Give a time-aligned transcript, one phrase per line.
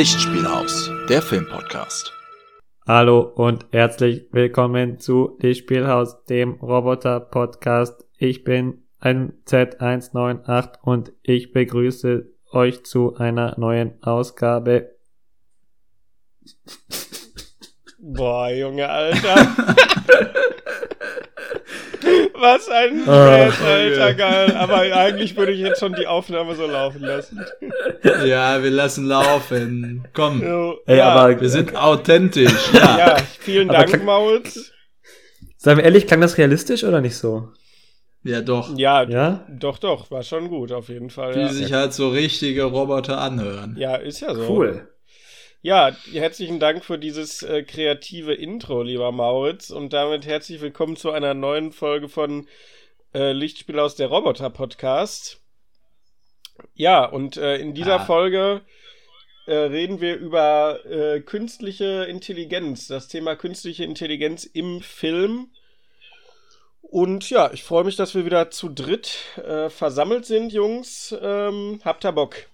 [0.00, 2.14] Lichtspielhaus, der Filmpodcast.
[2.86, 8.06] Hallo und herzlich willkommen zu Lichtspielhaus, dem Roboter-Podcast.
[8.16, 14.96] Ich bin ein Z198 und ich begrüße euch zu einer neuen Ausgabe.
[17.98, 19.54] Boah, Junge, Alter.
[22.40, 24.56] Was ein Späß, Alter, geil.
[24.56, 27.44] Aber eigentlich würde ich jetzt schon die Aufnahme so laufen lassen.
[28.24, 30.06] Ja, wir lassen laufen.
[30.14, 30.42] Komm.
[30.42, 32.72] Jo, Ey, ja, aber Wir sind authentisch.
[32.72, 32.98] Ja.
[32.98, 34.72] ja, vielen Dank, klang- Maus.
[35.58, 37.48] Seien wir ehrlich, klang das realistisch oder nicht so?
[38.22, 38.76] Ja, doch.
[38.76, 39.46] Ja, Ja?
[39.48, 41.34] doch, doch, war schon gut, auf jeden Fall.
[41.36, 41.48] Wie Ja.
[41.48, 43.76] sich halt so richtige Roboter anhören.
[43.78, 44.46] ja, ist ja so.
[44.48, 44.89] Cool.
[45.62, 49.68] Ja, herzlichen Dank für dieses äh, kreative Intro, lieber Mauritz.
[49.68, 52.48] Und damit herzlich willkommen zu einer neuen Folge von
[53.12, 55.42] äh, Lichtspiel aus der Roboter Podcast.
[56.72, 58.04] Ja, und äh, in dieser Ah.
[58.06, 58.62] Folge
[59.46, 65.50] äh, reden wir über äh, künstliche Intelligenz, das Thema künstliche Intelligenz im Film.
[66.80, 71.14] Und ja, ich freue mich, dass wir wieder zu dritt äh, versammelt sind, Jungs.
[71.20, 72.46] Ähm, habt ihr Bock?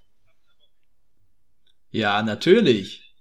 [1.97, 3.14] Ja, natürlich.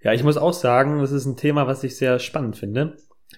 [0.00, 2.96] Ja, ich muss auch sagen, das ist ein Thema, was ich sehr spannend finde.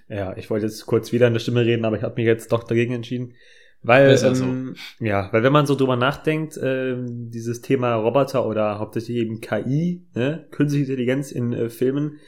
[0.09, 2.51] Ja, ich wollte jetzt kurz wieder in der Stimme reden, aber ich habe mich jetzt
[2.51, 3.35] doch dagegen entschieden.
[3.83, 4.45] Weil, Besser so.
[4.45, 9.43] ähm, ja, weil wenn man so drüber nachdenkt, ähm, dieses Thema Roboter oder hauptsächlich eben
[9.43, 12.19] KI, ne, künstliche Intelligenz in äh, Filmen,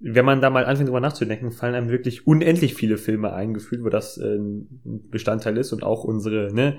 [0.00, 3.88] wenn man da mal anfängt drüber nachzudenken, fallen einem wirklich unendlich viele Filme eingefühlt, wo
[3.88, 6.78] das äh, ein Bestandteil ist und auch unsere, ne,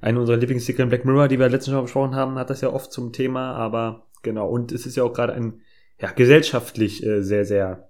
[0.00, 2.92] eine unserer Lieblingsserien Black Mirror, die wir letztens schon besprochen haben, hat das ja oft
[2.92, 5.60] zum Thema, aber genau, und es ist ja auch gerade ein,
[6.00, 7.88] ja, gesellschaftlich äh, sehr, sehr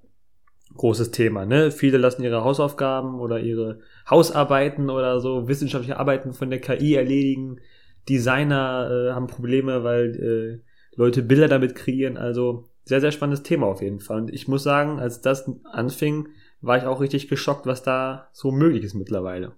[0.74, 1.70] großes Thema, ne?
[1.70, 7.60] Viele lassen ihre Hausaufgaben oder ihre Hausarbeiten oder so wissenschaftliche Arbeiten von der KI erledigen.
[8.08, 12.16] Designer äh, haben Probleme, weil äh, Leute Bilder damit kreieren.
[12.16, 14.22] Also sehr, sehr spannendes Thema auf jeden Fall.
[14.22, 16.28] Und ich muss sagen, als das anfing,
[16.60, 19.52] war ich auch richtig geschockt, was da so möglich ist mittlerweile.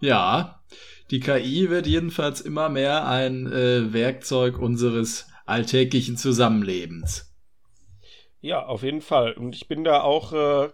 [0.00, 0.57] Ja,
[1.10, 7.34] die KI wird jedenfalls immer mehr ein äh, Werkzeug unseres alltäglichen Zusammenlebens.
[8.40, 9.32] Ja, auf jeden Fall.
[9.32, 10.68] Und ich bin da auch äh,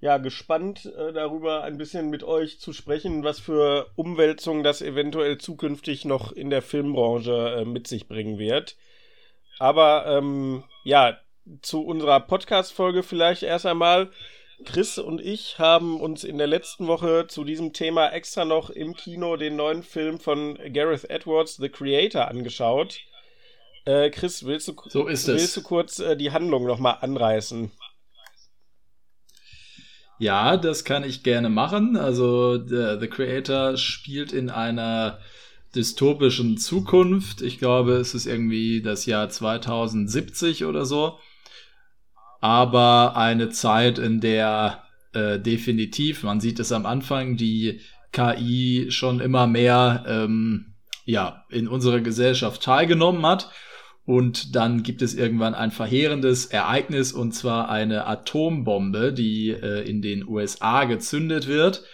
[0.00, 5.38] ja gespannt äh, darüber, ein bisschen mit euch zu sprechen, was für Umwälzungen das eventuell
[5.38, 8.76] zukünftig noch in der Filmbranche äh, mit sich bringen wird.
[9.58, 11.18] Aber ähm, ja,
[11.60, 14.10] zu unserer Podcast-Folge vielleicht erst einmal.
[14.64, 18.94] Chris und ich haben uns in der letzten Woche zu diesem Thema extra noch im
[18.94, 23.00] Kino den neuen Film von Gareth Edwards, The Creator, angeschaut.
[23.84, 27.70] Äh, Chris, willst du, So willst du kurz äh, die Handlung nochmal anreißen?
[30.18, 31.96] Ja, das kann ich gerne machen.
[31.96, 35.18] Also der, The Creator spielt in einer
[35.74, 37.42] dystopischen Zukunft.
[37.42, 41.18] Ich glaube, es ist irgendwie das Jahr 2070 oder so.
[42.42, 44.82] Aber eine Zeit, in der
[45.12, 47.80] äh, definitiv, man sieht es am Anfang, die
[48.10, 53.50] KI schon immer mehr ähm, ja, in unserer Gesellschaft teilgenommen hat.
[54.04, 60.02] Und dann gibt es irgendwann ein verheerendes Ereignis, und zwar eine Atombombe, die äh, in
[60.02, 61.84] den USA gezündet wird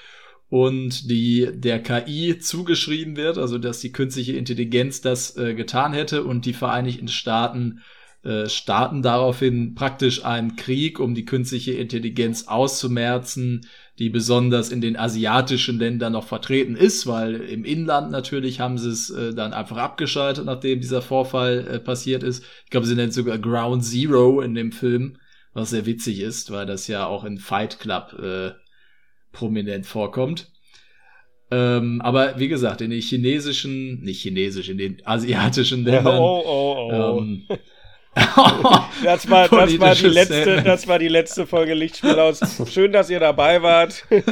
[0.48, 6.24] und die der KI zugeschrieben wird, also dass die künstliche Intelligenz das äh, getan hätte
[6.24, 7.82] und die Vereinigten Staaten
[8.28, 13.66] äh, starten daraufhin praktisch einen Krieg, um die künstliche Intelligenz auszumerzen,
[13.98, 18.90] die besonders in den asiatischen Ländern noch vertreten ist, weil im Inland natürlich haben sie
[18.90, 22.44] es äh, dann einfach abgeschaltet, nachdem dieser Vorfall äh, passiert ist.
[22.64, 25.16] Ich glaube, sie nennt sogar Ground Zero in dem Film,
[25.54, 28.50] was sehr witzig ist, weil das ja auch in Fight Club äh,
[29.32, 30.52] prominent vorkommt.
[31.50, 36.18] Ähm, aber wie gesagt, in den chinesischen, nicht chinesisch, in den asiatischen Ländern.
[36.18, 37.20] oh, oh, oh.
[37.22, 37.46] Ähm,
[39.04, 40.66] das, war, das, war die letzte, Statement.
[40.66, 42.40] das war die letzte Folge Lichtspiel aus.
[42.70, 44.04] Schön, dass ihr dabei wart.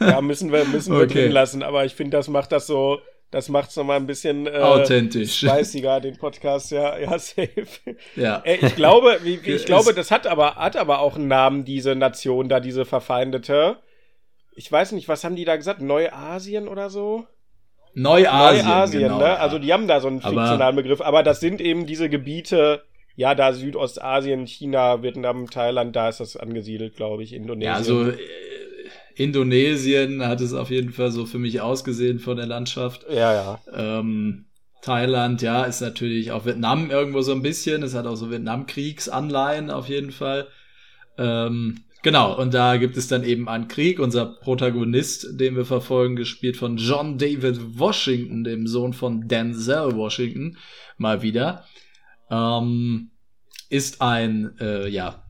[0.00, 1.24] ja, müssen wir, müssen wir Okay.
[1.24, 3.00] drin lassen, aber ich finde, das macht das so,
[3.30, 5.38] das macht es nochmal ein bisschen äh, Authentisch.
[5.38, 7.66] spiciger, den Podcast, ja, ja, safe.
[8.16, 8.42] Ja.
[8.44, 11.64] Äh, ich glaube, wie, wie, ich glaube, das hat aber, hat aber auch einen Namen,
[11.64, 13.78] diese Nation da, diese verfeindete.
[14.54, 15.80] Ich weiß nicht, was haben die da gesagt?
[15.80, 17.26] Neuasien oder so?
[17.94, 18.66] Neuasien.
[18.66, 19.24] Neuasien, genau, ne?
[19.24, 19.34] ja.
[19.36, 22.82] Also die haben da so einen Aber- fiktionalen Begriff, aber das sind eben diese Gebiete,
[23.16, 27.70] ja, da Südostasien, China, Vietnam, Thailand, da ist das angesiedelt, glaube ich, Indonesien.
[27.70, 28.16] Ja, also äh,
[29.14, 33.06] Indonesien hat es auf jeden Fall so für mich ausgesehen von der Landschaft.
[33.10, 33.60] ja, ja.
[33.74, 34.46] Ähm,
[34.80, 37.84] Thailand, ja, ist natürlich auch Vietnam irgendwo so ein bisschen.
[37.84, 40.48] Es hat auch so Vietnamkriegsanleihen auf jeden Fall.
[41.18, 44.00] Ähm, Genau, und da gibt es dann eben einen Krieg.
[44.00, 50.58] Unser Protagonist, den wir verfolgen, gespielt von John David Washington, dem Sohn von Denzel Washington,
[50.98, 51.64] mal wieder,
[52.28, 53.12] ähm,
[53.70, 55.22] ist ein, äh, ja,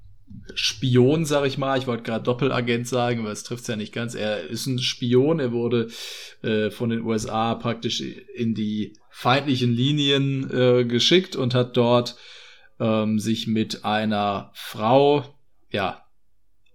[0.54, 1.78] Spion, sag ich mal.
[1.78, 4.14] Ich wollte gerade Doppelagent sagen, aber es trifft ja nicht ganz.
[4.14, 5.40] Er ist ein Spion.
[5.40, 5.88] Er wurde
[6.42, 12.16] äh, von den USA praktisch in die feindlichen Linien äh, geschickt und hat dort
[12.80, 15.24] ähm, sich mit einer Frau,
[15.70, 16.02] ja,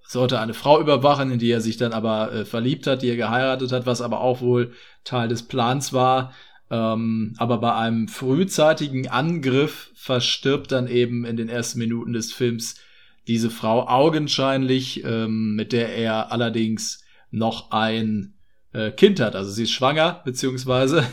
[0.08, 3.18] sollte eine Frau überwachen, in die er sich dann aber äh, verliebt hat, die er
[3.18, 4.72] geheiratet hat, was aber auch wohl
[5.04, 6.34] Teil des Plans war.
[6.70, 12.76] Ähm, aber bei einem frühzeitigen Angriff verstirbt dann eben in den ersten Minuten des Films
[13.28, 18.34] diese Frau augenscheinlich, ähm, mit der er allerdings noch ein
[18.74, 19.36] äh, Kind hat.
[19.36, 21.06] Also sie ist schwanger, beziehungsweise.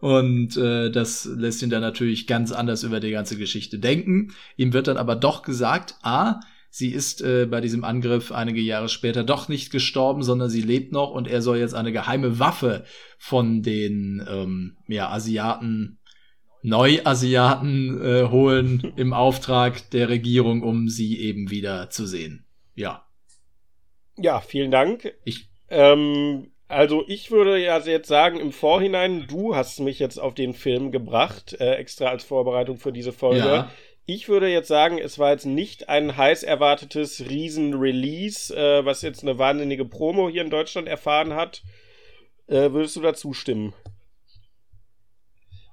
[0.00, 4.34] Und äh, das lässt ihn dann natürlich ganz anders über die ganze Geschichte denken.
[4.56, 6.40] Ihm wird dann aber doch gesagt, ah,
[6.74, 10.90] sie ist äh, bei diesem Angriff einige Jahre später doch nicht gestorben, sondern sie lebt
[10.90, 12.84] noch und er soll jetzt eine geheime Waffe
[13.18, 16.00] von den ähm, ja, Asiaten,
[16.62, 22.46] Neuasiaten äh, holen im Auftrag der Regierung, um sie eben wieder zu sehen.
[22.74, 23.06] Ja.
[24.16, 25.12] Ja, vielen Dank.
[25.24, 30.32] Ich, ähm, also ich würde ja jetzt sagen, im Vorhinein, du hast mich jetzt auf
[30.32, 33.40] den Film gebracht, äh, extra als Vorbereitung für diese Folge.
[33.40, 33.70] Ja.
[34.04, 39.22] Ich würde jetzt sagen, es war jetzt nicht ein heiß erwartetes Riesen-Release, äh, was jetzt
[39.22, 41.62] eine wahnsinnige Promo hier in Deutschland erfahren hat.
[42.48, 43.74] Äh, würdest du dazu stimmen?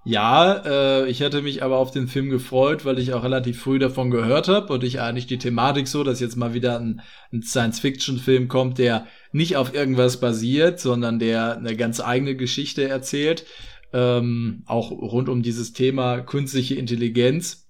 [0.06, 3.80] Ja, äh, ich hätte mich aber auf den Film gefreut, weil ich auch relativ früh
[3.80, 7.02] davon gehört habe und ich eigentlich die Thematik so, dass jetzt mal wieder ein,
[7.34, 13.46] ein Science-Fiction-Film kommt, der nicht auf irgendwas basiert, sondern der eine ganz eigene Geschichte erzählt,
[13.92, 17.69] ähm, auch rund um dieses Thema künstliche Intelligenz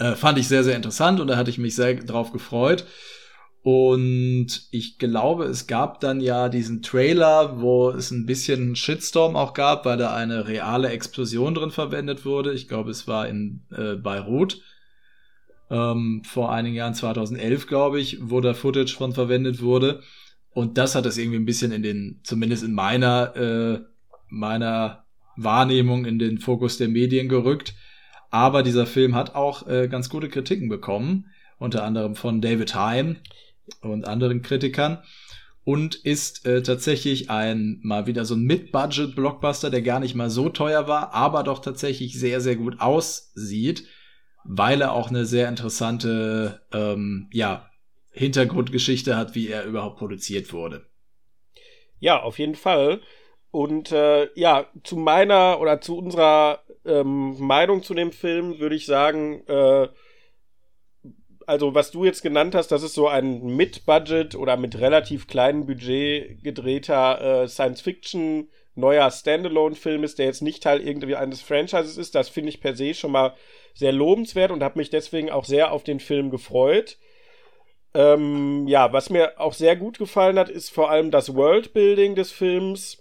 [0.00, 2.86] äh, fand ich sehr, sehr interessant und da hatte ich mich sehr drauf gefreut.
[3.62, 9.52] Und ich glaube, es gab dann ja diesen Trailer, wo es ein bisschen Shitstorm auch
[9.52, 12.54] gab, weil da eine reale Explosion drin verwendet wurde.
[12.54, 14.62] Ich glaube, es war in äh, Beirut.
[15.68, 20.00] Ähm, vor einigen Jahren, 2011, glaube ich, wo da Footage von verwendet wurde.
[20.52, 23.80] Und das hat es irgendwie ein bisschen in den, zumindest in meiner, äh,
[24.28, 25.04] meiner
[25.36, 27.74] Wahrnehmung in den Fokus der Medien gerückt.
[28.30, 31.26] Aber dieser Film hat auch äh, ganz gute Kritiken bekommen,
[31.58, 33.18] unter anderem von David Hein
[33.82, 35.02] und anderen Kritikern.
[35.62, 40.48] Und ist äh, tatsächlich ein mal wieder so ein Mid-Budget-Blockbuster, der gar nicht mal so
[40.48, 43.86] teuer war, aber doch tatsächlich sehr, sehr gut aussieht,
[44.44, 47.68] weil er auch eine sehr interessante ähm, ja,
[48.10, 50.86] Hintergrundgeschichte hat, wie er überhaupt produziert wurde.
[51.98, 53.00] Ja, auf jeden Fall.
[53.50, 58.86] Und äh, ja, zu meiner oder zu unserer ähm, Meinung zu dem Film würde ich
[58.86, 59.88] sagen, äh,
[61.46, 65.66] also was du jetzt genannt hast, das ist so ein mit-Budget oder mit relativ kleinem
[65.66, 72.14] Budget gedrehter äh, Science-Fiction neuer Standalone-Film ist, der jetzt nicht Teil irgendwie eines Franchises ist.
[72.14, 73.34] Das finde ich per se schon mal
[73.74, 76.98] sehr lobenswert und habe mich deswegen auch sehr auf den Film gefreut.
[77.94, 82.30] Ähm, ja, was mir auch sehr gut gefallen hat, ist vor allem das Worldbuilding des
[82.30, 82.99] Films.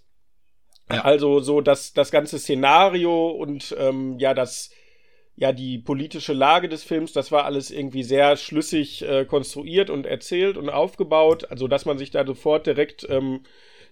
[0.89, 4.71] Also so das, das ganze Szenario und ähm, ja, das,
[5.36, 10.06] ja, die politische Lage des Films, das war alles irgendwie sehr schlüssig äh, konstruiert und
[10.06, 11.50] erzählt und aufgebaut.
[11.50, 13.41] Also, dass man sich da sofort direkt ähm,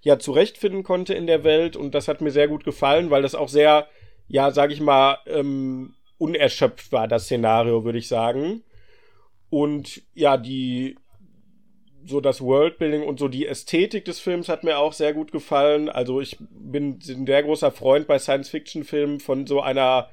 [0.01, 3.35] ja zurechtfinden konnte in der Welt und das hat mir sehr gut gefallen, weil das
[3.35, 3.87] auch sehr,
[4.27, 8.63] ja, sag ich mal, ähm, unerschöpft war, das Szenario, würde ich sagen.
[9.49, 10.97] Und ja, die
[12.07, 15.89] so das Worldbuilding und so die Ästhetik des Films hat mir auch sehr gut gefallen.
[15.89, 20.09] Also ich bin ein sehr großer Freund bei Science-Fiction-Filmen von so einer,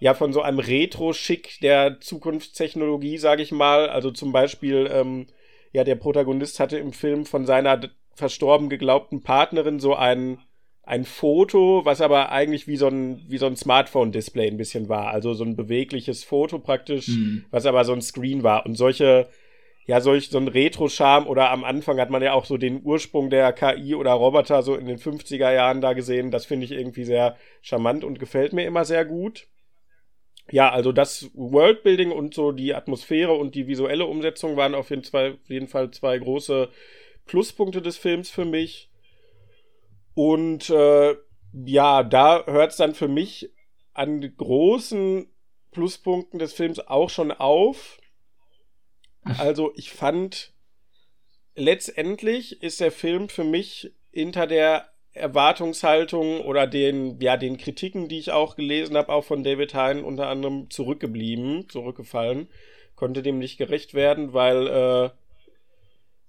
[0.00, 3.88] ja, von so einem Retro-Schick der Zukunftstechnologie, sage ich mal.
[3.88, 5.26] Also zum Beispiel, ähm,
[5.72, 7.80] ja, der Protagonist hatte im Film von seiner
[8.14, 10.38] verstorben geglaubten Partnerin so ein,
[10.82, 15.08] ein Foto, was aber eigentlich wie so ein, wie so ein Smartphone-Display ein bisschen war.
[15.08, 17.44] Also so ein bewegliches Foto praktisch, mhm.
[17.50, 18.66] was aber so ein Screen war.
[18.66, 19.28] Und solche
[19.88, 23.54] ja, so ein Retro-Charme oder am Anfang hat man ja auch so den Ursprung der
[23.54, 26.30] KI oder Roboter so in den 50er Jahren da gesehen.
[26.30, 29.48] Das finde ich irgendwie sehr charmant und gefällt mir immer sehr gut.
[30.50, 35.04] Ja, also das Worldbuilding und so die Atmosphäre und die visuelle Umsetzung waren auf jeden
[35.04, 36.68] Fall, auf jeden Fall zwei große
[37.24, 38.90] Pluspunkte des Films für mich.
[40.12, 41.16] Und äh,
[41.64, 43.50] ja, da hört es dann für mich
[43.94, 45.32] an großen
[45.70, 47.98] Pluspunkten des Films auch schon auf.
[49.38, 50.52] Also ich fand,
[51.54, 58.18] letztendlich ist der Film für mich hinter der Erwartungshaltung oder den, ja, den Kritiken, die
[58.18, 62.48] ich auch gelesen habe, auch von David Hein unter anderem zurückgeblieben, zurückgefallen,
[62.94, 65.10] konnte dem nicht gerecht werden, weil, äh,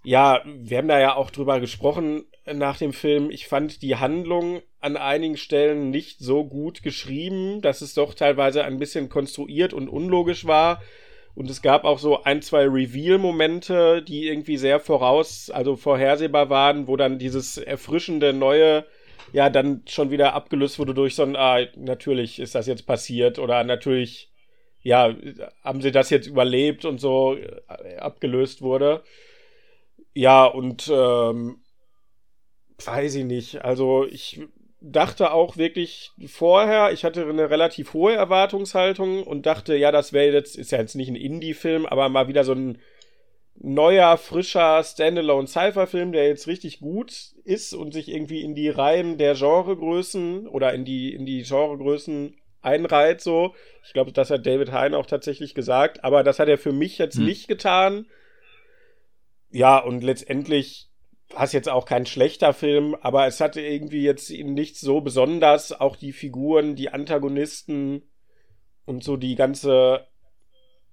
[0.03, 3.29] Ja, wir haben da ja auch drüber gesprochen nach dem Film.
[3.31, 8.63] Ich fand die Handlung an einigen Stellen nicht so gut geschrieben, dass es doch teilweise
[8.63, 10.81] ein bisschen konstruiert und unlogisch war.
[11.35, 16.87] Und es gab auch so ein, zwei Reveal-Momente, die irgendwie sehr voraus, also vorhersehbar waren,
[16.87, 18.85] wo dann dieses erfrischende neue
[19.31, 23.39] ja dann schon wieder abgelöst wurde durch so ein, ah, natürlich ist das jetzt passiert
[23.39, 24.31] oder natürlich,
[24.81, 25.15] ja,
[25.63, 29.03] haben sie das jetzt überlebt und so äh, abgelöst wurde.
[30.13, 31.61] Ja, und ähm,
[32.83, 33.63] weiß ich nicht.
[33.63, 34.41] Also ich
[34.81, 40.33] dachte auch wirklich vorher, ich hatte eine relativ hohe Erwartungshaltung und dachte, ja, das wäre
[40.33, 42.79] jetzt, ist ja jetzt nicht ein Indie-Film, aber mal wieder so ein
[43.61, 49.35] neuer, frischer Standalone-Cypher-Film, der jetzt richtig gut ist und sich irgendwie in die Reihen der
[49.35, 53.55] Genregrößen oder in die, in die Genregrößen einreiht, so.
[53.85, 56.97] Ich glaube, das hat David Hein auch tatsächlich gesagt, aber das hat er für mich
[56.97, 57.25] jetzt hm.
[57.25, 58.05] nicht getan.
[59.51, 60.88] Ja, und letztendlich
[61.37, 65.71] es jetzt auch kein schlechter Film, aber es hatte irgendwie jetzt nichts so besonders.
[65.71, 68.03] Auch die Figuren, die Antagonisten
[68.85, 70.07] und so die ganze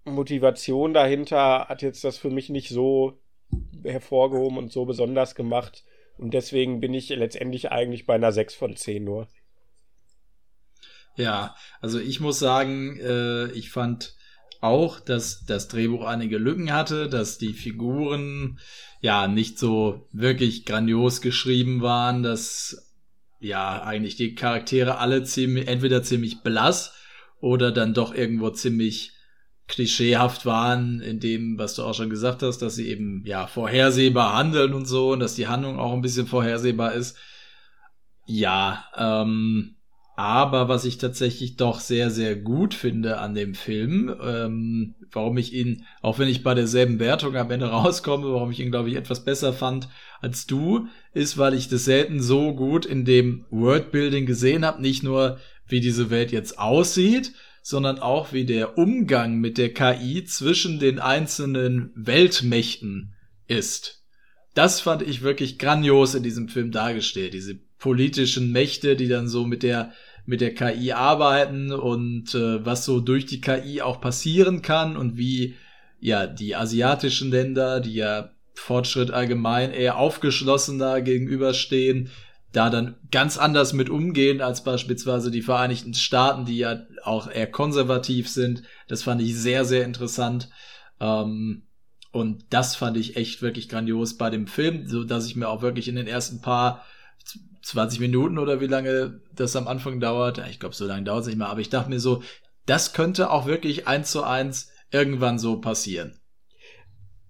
[0.04, 3.18] Motivation dahinter hat jetzt das für mich nicht so
[3.82, 5.84] hervorgehoben und so besonders gemacht.
[6.18, 9.28] Und deswegen bin ich letztendlich eigentlich bei einer 6 von 10 nur.
[11.16, 14.16] Ja, also ich muss sagen, äh, ich fand
[14.66, 18.58] auch, dass das Drehbuch einige Lücken hatte, dass die Figuren
[19.00, 22.94] ja nicht so wirklich grandios geschrieben waren, dass
[23.40, 26.94] ja eigentlich die Charaktere alle ziemlich, entweder ziemlich blass
[27.40, 29.12] oder dann doch irgendwo ziemlich
[29.68, 34.34] klischeehaft waren in dem, was du auch schon gesagt hast, dass sie eben ja vorhersehbar
[34.34, 37.16] handeln und so und dass die Handlung auch ein bisschen vorhersehbar ist.
[38.26, 39.75] Ja, ähm,
[40.16, 45.52] aber was ich tatsächlich doch sehr, sehr gut finde an dem Film, ähm, warum ich
[45.52, 48.96] ihn, auch wenn ich bei derselben Wertung am Ende rauskomme, warum ich ihn, glaube ich,
[48.96, 49.90] etwas besser fand
[50.22, 54.80] als du, ist, weil ich das selten so gut in dem Worldbuilding gesehen habe.
[54.80, 57.32] Nicht nur, wie diese Welt jetzt aussieht,
[57.62, 63.12] sondern auch, wie der Umgang mit der KI zwischen den einzelnen Weltmächten
[63.48, 64.04] ist.
[64.54, 67.34] Das fand ich wirklich grandios in diesem Film dargestellt.
[67.34, 69.92] Diese politischen Mächte, die dann so mit der
[70.26, 75.16] mit der KI arbeiten und äh, was so durch die KI auch passieren kann und
[75.16, 75.54] wie
[76.00, 82.10] ja die asiatischen Länder, die ja Fortschritt allgemein eher aufgeschlossener gegenüberstehen,
[82.52, 87.46] da dann ganz anders mit umgehen als beispielsweise die Vereinigten Staaten, die ja auch eher
[87.46, 88.62] konservativ sind.
[88.88, 90.48] Das fand ich sehr, sehr interessant.
[90.98, 91.62] Ähm,
[92.12, 95.60] und das fand ich echt wirklich grandios bei dem Film, so dass ich mir auch
[95.60, 96.82] wirklich in den ersten paar
[97.66, 100.40] 20 Minuten oder wie lange das am Anfang dauert.
[100.48, 101.48] Ich glaube, so lange dauert es nicht mehr.
[101.48, 102.22] Aber ich dachte mir so,
[102.64, 106.16] das könnte auch wirklich eins zu eins irgendwann so passieren.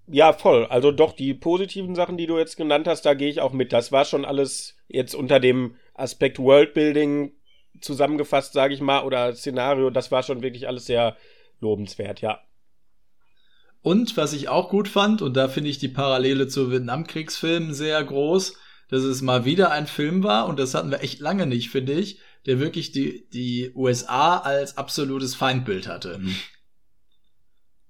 [0.06, 0.66] Ja, voll.
[0.66, 3.72] Also doch, die positiven Sachen, die du jetzt genannt hast, da gehe ich auch mit.
[3.72, 7.32] Das war schon alles jetzt unter dem Aspekt Worldbuilding
[7.80, 9.88] zusammengefasst, sage ich mal, oder Szenario.
[9.88, 11.16] Das war schon wirklich alles sehr
[11.60, 12.40] lobenswert, ja.
[13.80, 18.04] Und was ich auch gut fand, und da finde ich die Parallele zu Vietnamkriegsfilmen sehr
[18.04, 21.70] groß, dass es mal wieder ein Film war, und das hatten wir echt lange nicht,
[21.70, 26.18] finde ich, der wirklich die, die USA als absolutes Feindbild hatte.
[26.18, 26.36] Mhm.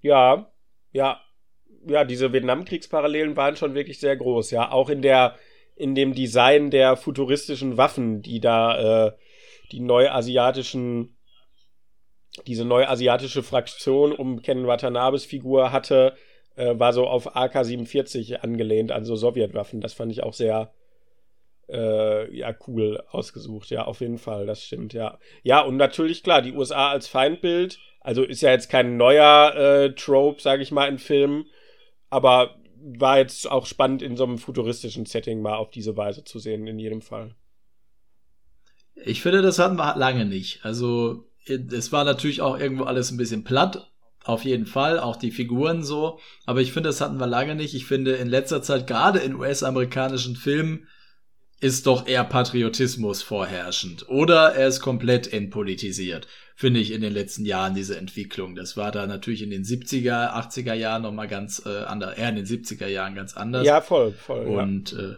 [0.01, 0.51] Ja,
[0.93, 1.21] ja,
[1.87, 4.71] ja, diese Vietnamkriegsparallelen waren schon wirklich sehr groß, ja.
[4.73, 5.37] Auch in der,
[5.75, 9.13] in dem Design der futuristischen Waffen, die da, äh,
[9.73, 11.17] die neuasiatischen,
[12.47, 16.15] diese neuasiatische Fraktion um Ken Watanabes Figur hatte,
[16.57, 19.81] äh, war so auf AK-47 angelehnt, also Sowjetwaffen.
[19.81, 20.73] Das fand ich auch sehr,
[21.69, 23.71] äh, ja, cool ausgesucht.
[23.71, 25.19] Ja, auf jeden Fall, das stimmt, ja.
[25.43, 29.95] Ja, und natürlich, klar, die USA als Feindbild, also ist ja jetzt kein neuer äh,
[29.95, 31.47] Trope, sage ich mal, in Filmen,
[32.09, 36.39] aber war jetzt auch spannend in so einem futuristischen Setting mal auf diese Weise zu
[36.39, 37.35] sehen, in jedem Fall.
[38.95, 40.65] Ich finde, das hatten wir lange nicht.
[40.65, 43.91] Also, es war natürlich auch irgendwo alles ein bisschen platt,
[44.25, 46.19] auf jeden Fall, auch die Figuren so.
[46.47, 47.75] Aber ich finde, das hatten wir lange nicht.
[47.75, 50.89] Ich finde, in letzter Zeit, gerade in US-amerikanischen Filmen,
[51.61, 54.09] ist doch eher Patriotismus vorherrschend.
[54.09, 58.55] Oder er ist komplett entpolitisiert, finde ich in den letzten Jahren, diese Entwicklung.
[58.55, 62.37] Das war da natürlich in den 70er, 80er Jahren nochmal ganz äh, anders, eher in
[62.37, 63.67] den 70er Jahren ganz anders.
[63.67, 64.47] Ja, voll, voll.
[64.47, 64.99] Und ja.
[64.99, 65.15] äh,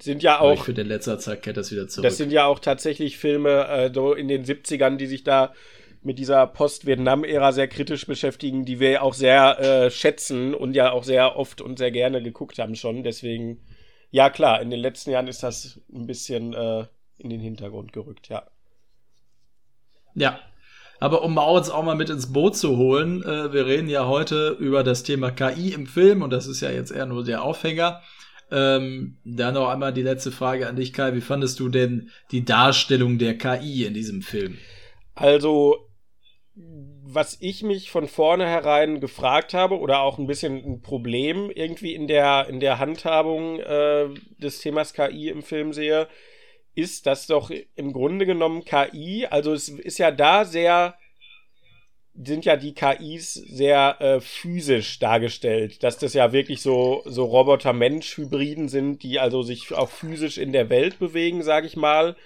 [0.00, 0.54] sind ja auch.
[0.54, 2.04] Ich finde, in letzter Zeit kehrt das wieder zurück.
[2.04, 5.52] Das sind ja auch tatsächlich Filme äh, so in den 70ern, die sich da
[6.02, 11.04] mit dieser Post-Vietnam-Ära sehr kritisch beschäftigen, die wir auch sehr äh, schätzen und ja auch
[11.04, 13.02] sehr oft und sehr gerne geguckt haben schon.
[13.02, 13.60] Deswegen
[14.10, 16.86] ja, klar, in den letzten Jahren ist das ein bisschen äh,
[17.18, 18.44] in den Hintergrund gerückt, ja.
[20.14, 20.40] Ja.
[20.98, 24.50] Aber um Mauritz auch mal mit ins Boot zu holen, äh, wir reden ja heute
[24.58, 28.02] über das Thema KI im Film und das ist ja jetzt eher nur der Aufhänger.
[28.50, 31.14] Ähm, dann noch einmal die letzte Frage an dich, Kai.
[31.14, 34.58] Wie fandest du denn die Darstellung der KI in diesem Film?
[35.14, 35.88] Also,
[37.14, 42.06] was ich mich von vornherein gefragt habe oder auch ein bisschen ein Problem irgendwie in
[42.06, 46.08] der, in der Handhabung äh, des Themas KI im Film sehe,
[46.74, 50.94] ist, dass doch im Grunde genommen KI, also es ist ja da sehr
[52.22, 58.68] sind ja die KIs sehr äh, physisch dargestellt, dass das ja wirklich so, so Roboter-Mensch-Hybriden
[58.68, 62.16] sind, die also sich auch physisch in der Welt bewegen, sage ich mal.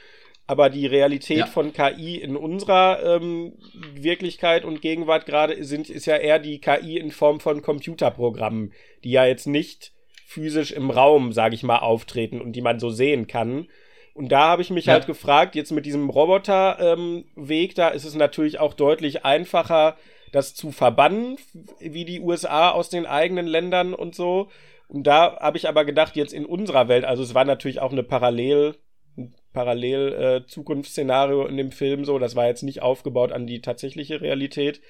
[0.47, 1.47] Aber die Realität ja.
[1.47, 3.55] von KI in unserer ähm,
[3.95, 8.73] Wirklichkeit und Gegenwart gerade sind, ist ja eher die KI in Form von Computerprogrammen,
[9.05, 9.93] die ja jetzt nicht
[10.27, 13.69] physisch im Raum, sage ich mal, auftreten und die man so sehen kann,
[14.15, 14.93] und da habe ich mich ja.
[14.95, 19.97] halt gefragt, jetzt mit diesem Roboterweg, ähm, da ist es natürlich auch deutlich einfacher,
[20.31, 21.37] das zu verbannen,
[21.81, 24.49] wie die USA aus den eigenen Ländern und so.
[24.87, 27.91] Und da habe ich aber gedacht, jetzt in unserer Welt, also es war natürlich auch
[27.91, 28.77] eine Parallel,
[29.55, 34.21] Parallel äh, Zukunftsszenario in dem Film so, das war jetzt nicht aufgebaut an die tatsächliche
[34.21, 34.83] Realität.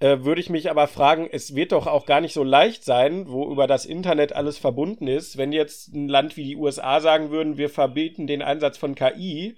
[0.00, 3.28] Äh, würde ich mich aber fragen, es wird doch auch gar nicht so leicht sein,
[3.28, 7.30] wo über das Internet alles verbunden ist, wenn jetzt ein Land wie die USA sagen
[7.30, 9.56] würden, wir verbieten den Einsatz von KI,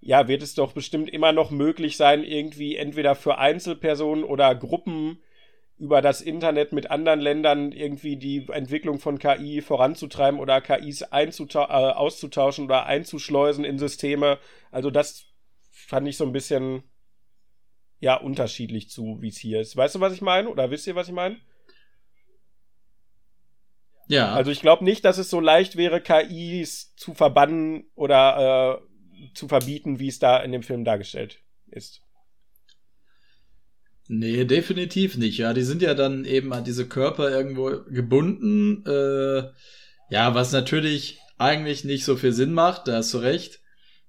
[0.00, 5.20] ja, wird es doch bestimmt immer noch möglich sein, irgendwie entweder für Einzelpersonen oder Gruppen
[5.78, 11.30] über das Internet mit anderen Ländern irgendwie die Entwicklung von KI voranzutreiben oder KIs äh,
[11.54, 14.38] auszutauschen oder einzuschleusen in Systeme.
[14.70, 15.26] Also das
[15.70, 16.82] fand ich so ein bisschen
[18.00, 19.76] ja unterschiedlich zu, wie es hier ist.
[19.76, 20.48] Weißt du, was ich meine?
[20.48, 21.36] Oder wisst ihr, was ich meine?
[24.08, 24.32] Ja.
[24.32, 29.48] Also ich glaube nicht, dass es so leicht wäre, KIs zu verbannen oder äh, zu
[29.48, 32.05] verbieten, wie es da in dem Film dargestellt ist.
[34.08, 35.38] Nee, definitiv nicht.
[35.38, 38.84] Ja, die sind ja dann eben an diese Körper irgendwo gebunden.
[38.86, 39.50] Äh,
[40.10, 43.60] ja, was natürlich eigentlich nicht so viel Sinn macht, da hast du recht.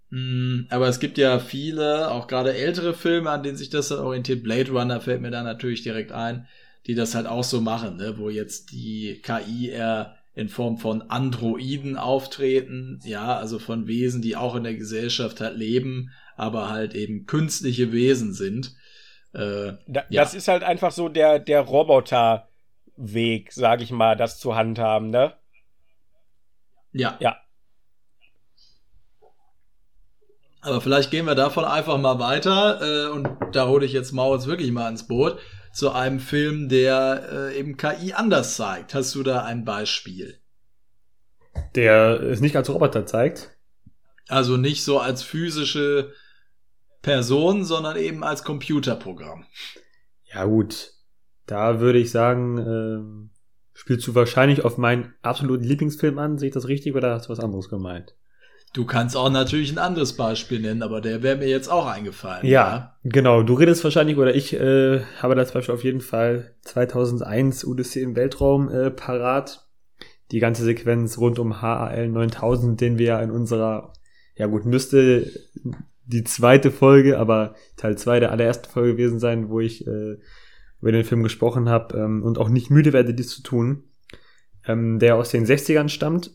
[0.09, 3.99] Mm, aber es gibt ja viele, auch gerade ältere Filme, an denen sich das dann
[3.99, 4.43] orientiert.
[4.43, 6.47] Blade Runner fällt mir da natürlich direkt ein,
[6.85, 8.17] die das halt auch so machen, ne?
[8.17, 14.35] wo jetzt die KI eher in Form von Androiden auftreten, ja, also von Wesen, die
[14.35, 18.75] auch in der Gesellschaft halt leben, aber halt eben künstliche Wesen sind.
[19.33, 20.23] Äh, da, ja.
[20.23, 25.33] Das ist halt einfach so der, der Roboterweg, sag ich mal, das zu handhaben, ne?
[26.91, 27.17] Ja.
[27.19, 27.37] Ja.
[30.61, 34.47] Aber vielleicht gehen wir davon einfach mal weiter äh, und da hole ich jetzt Maurits
[34.47, 35.39] wirklich mal ins Boot
[35.71, 38.93] zu einem Film, der äh, eben KI anders zeigt.
[38.93, 40.39] Hast du da ein Beispiel?
[41.75, 43.51] Der es nicht als Roboter zeigt?
[44.27, 46.11] Also nicht so als physische
[47.01, 49.45] Person, sondern eben als Computerprogramm.
[50.33, 50.93] Ja gut,
[51.45, 53.37] da würde ich sagen, äh,
[53.73, 56.37] spielst du wahrscheinlich auf meinen absoluten Lieblingsfilm an.
[56.37, 58.15] Sehe ich das richtig oder hast du was anderes gemeint?
[58.73, 62.45] Du kannst auch natürlich ein anderes Beispiel nennen, aber der wäre mir jetzt auch eingefallen.
[62.45, 63.41] Ja, ja, genau.
[63.41, 68.15] Du redest wahrscheinlich, oder ich äh, habe das Beispiel auf jeden Fall 2001 Odyssee im
[68.15, 69.67] Weltraum äh, parat.
[70.31, 73.93] Die ganze Sequenz rund um HAL 9000, den wir ja in unserer,
[74.35, 75.31] ja gut, müsste
[76.07, 80.17] die zweite Folge, aber Teil 2 der allerersten Folge gewesen sein, wo ich äh,
[80.81, 83.83] über den Film gesprochen habe ähm, und auch nicht müde werde, dies zu tun.
[84.65, 86.31] Ähm, der aus den 60ern stammt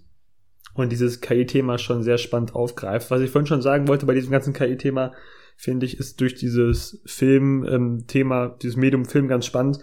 [0.74, 3.11] und dieses KI-Thema schon sehr spannend aufgreift.
[3.11, 5.12] Was ich vorhin schon sagen wollte bei diesem ganzen KI-Thema,
[5.56, 9.78] finde ich, ist durch dieses Film-Thema, ähm, dieses Medium-Film ganz spannend,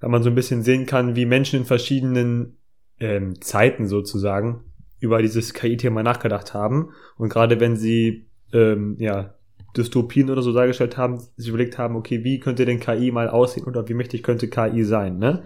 [0.00, 2.58] weil man so ein bisschen sehen kann, wie Menschen in verschiedenen
[2.98, 4.64] ähm, Zeiten sozusagen
[4.98, 6.90] über dieses KI-Thema nachgedacht haben.
[7.16, 9.34] Und gerade wenn sie ähm, ja
[9.76, 13.64] Dystopien oder so dargestellt haben, sich überlegt haben, okay, wie könnte denn KI mal aussehen
[13.64, 15.44] oder wie mächtig könnte KI sein, ne?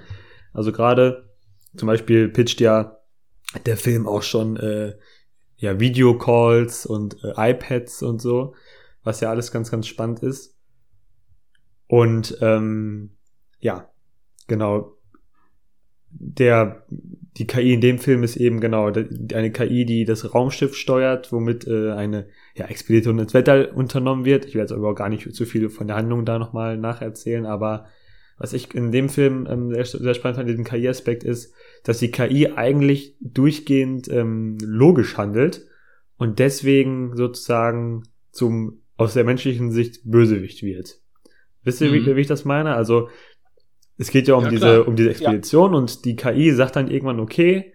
[0.53, 1.31] Also gerade
[1.77, 2.99] zum Beispiel pitcht ja
[3.67, 4.95] der Film auch schon äh,
[5.57, 8.55] ja Videocalls und äh, iPads und so,
[9.03, 10.57] was ja alles ganz, ganz spannend ist.
[11.87, 13.17] Und ähm,
[13.61, 13.90] ja,
[14.47, 14.93] genau.
[16.16, 16.85] Der
[17.37, 21.66] die KI in dem Film ist eben genau eine KI, die das Raumschiff steuert, womit
[21.66, 24.44] äh, eine ja, Expedition ins Weltall unternommen wird.
[24.44, 27.44] Ich werde jetzt aber auch gar nicht zu viel von der Handlung da nochmal nacherzählen,
[27.44, 27.87] aber
[28.38, 32.11] was ich in dem Film ähm, sehr, sehr spannend fand, diesen KI-Aspekt ist, dass die
[32.11, 35.66] KI eigentlich durchgehend ähm, logisch handelt
[36.16, 41.00] und deswegen sozusagen zum aus der menschlichen Sicht Bösewicht wird.
[41.64, 42.07] Wisst ihr, mhm.
[42.07, 42.74] wie, wie, ich das meine?
[42.74, 43.09] Also
[43.96, 45.78] es geht ja um ja, diese um diese Expedition ja.
[45.78, 47.72] und die KI sagt dann irgendwann okay,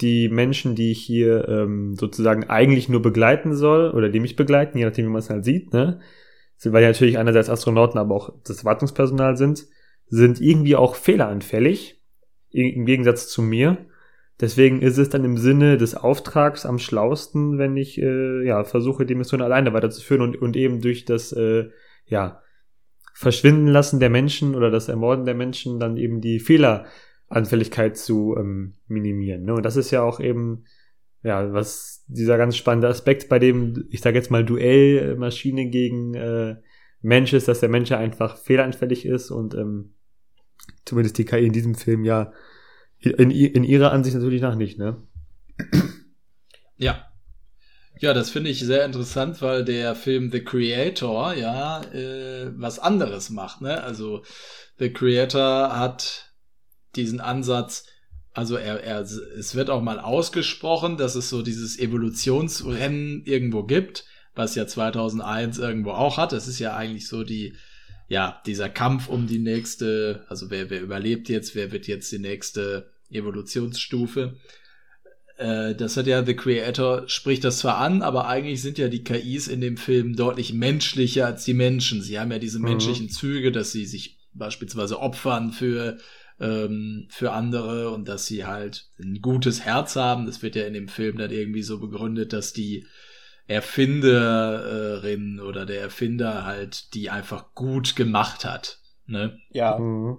[0.00, 4.78] die Menschen, die ich hier ähm, sozusagen eigentlich nur begleiten soll oder die mich begleiten,
[4.78, 6.00] je nachdem wie man es halt sieht, ne,
[6.64, 9.66] weil die natürlich einerseits Astronauten, aber auch das Wartungspersonal sind,
[10.06, 12.00] sind irgendwie auch fehleranfällig,
[12.50, 13.78] im Gegensatz zu mir.
[14.40, 19.06] Deswegen ist es dann im Sinne des Auftrags am schlausten, wenn ich äh, ja versuche,
[19.06, 21.70] die Mission alleine weiterzuführen und, und eben durch das äh,
[22.06, 22.42] ja
[23.22, 28.74] Verschwinden lassen der Menschen oder das Ermorden der Menschen dann eben die Fehleranfälligkeit zu ähm,
[28.88, 29.44] minimieren.
[29.44, 29.54] Ne?
[29.54, 30.64] Und das ist ja auch eben
[31.22, 36.56] ja was dieser ganz spannende Aspekt bei dem, ich sage jetzt mal Duellmaschine gegen äh,
[37.00, 39.94] Mensch ist, dass der Mensch einfach fehleranfällig ist und ähm,
[40.84, 42.32] zumindest die KI in diesem Film ja
[42.98, 45.02] in, in ihrer Ansicht natürlich nach nicht, ne?
[46.76, 47.11] Ja.
[48.02, 53.30] Ja, das finde ich sehr interessant, weil der Film The Creator ja äh, was anderes
[53.30, 53.80] macht, ne?
[53.80, 54.24] Also
[54.78, 56.34] The Creator hat
[56.96, 57.86] diesen Ansatz,
[58.32, 64.04] also er, er, es wird auch mal ausgesprochen, dass es so dieses Evolutionsrennen irgendwo gibt,
[64.34, 66.32] was ja 2001 irgendwo auch hat.
[66.32, 67.54] Es ist ja eigentlich so die,
[68.08, 72.18] ja, dieser Kampf um die nächste, also wer, wer überlebt jetzt, wer wird jetzt die
[72.18, 74.40] nächste Evolutionsstufe.
[75.36, 79.04] Äh, das hat ja The Creator, spricht das zwar an, aber eigentlich sind ja die
[79.04, 82.02] KIs in dem Film deutlich menschlicher als die Menschen.
[82.02, 82.66] Sie haben ja diese mhm.
[82.66, 85.98] menschlichen Züge, dass sie sich beispielsweise opfern für
[86.40, 90.26] ähm, für andere und dass sie halt ein gutes Herz haben.
[90.26, 92.86] Das wird ja in dem Film dann irgendwie so begründet, dass die
[93.46, 98.80] Erfinderin oder der Erfinder halt die einfach gut gemacht hat.
[99.06, 99.38] Ne?
[99.50, 99.78] Ja.
[99.78, 100.18] Mhm.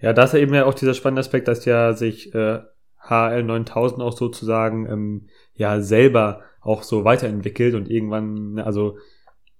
[0.00, 2.60] Ja, da ist ja eben ja auch dieser spannende Aspekt, dass ja sich äh,
[3.08, 8.96] HL 9000 auch sozusagen ähm, ja selber auch so weiterentwickelt und irgendwann, also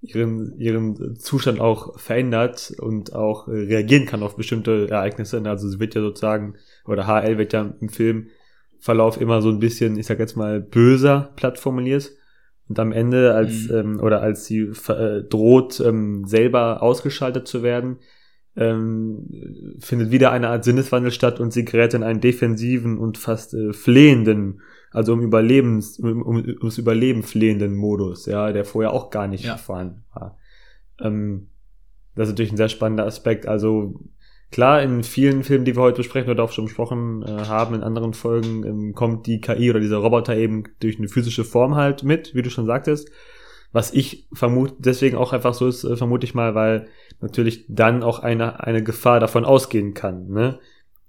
[0.00, 5.42] ihren, ihren Zustand auch verändert und auch reagieren kann auf bestimmte Ereignisse.
[5.44, 6.54] Also sie wird ja sozusagen,
[6.87, 11.33] oder HL wird ja im Filmverlauf immer so ein bisschen, ich sag jetzt mal, böser
[11.37, 12.12] platt formuliert.
[12.68, 13.76] Und am Ende, als, mhm.
[13.76, 17.98] ähm, oder als sie äh, droht, ähm, selber ausgeschaltet zu werden,
[18.56, 23.54] ähm, findet wieder eine Art Sinneswandel statt und sie gerät in einen defensiven und fast
[23.54, 24.60] äh, flehenden
[24.94, 29.44] also um Überlebens, um, um, ums Überleben flehenden Modus, ja, der vorher auch gar nicht
[29.44, 29.56] ja.
[29.56, 30.38] vorhanden war.
[31.00, 31.48] Ähm,
[32.14, 33.48] das ist natürlich ein sehr spannender Aspekt.
[33.48, 34.00] Also
[34.52, 37.82] klar, in vielen Filmen, die wir heute besprechen oder auch schon besprochen äh, haben, in
[37.82, 42.04] anderen Folgen ähm, kommt die KI oder dieser Roboter eben durch eine physische Form halt
[42.04, 43.10] mit, wie du schon sagtest.
[43.72, 46.86] Was ich vermute, deswegen auch einfach so ist, äh, vermute ich mal, weil
[47.24, 50.58] natürlich dann auch eine, eine Gefahr davon ausgehen kann, ne?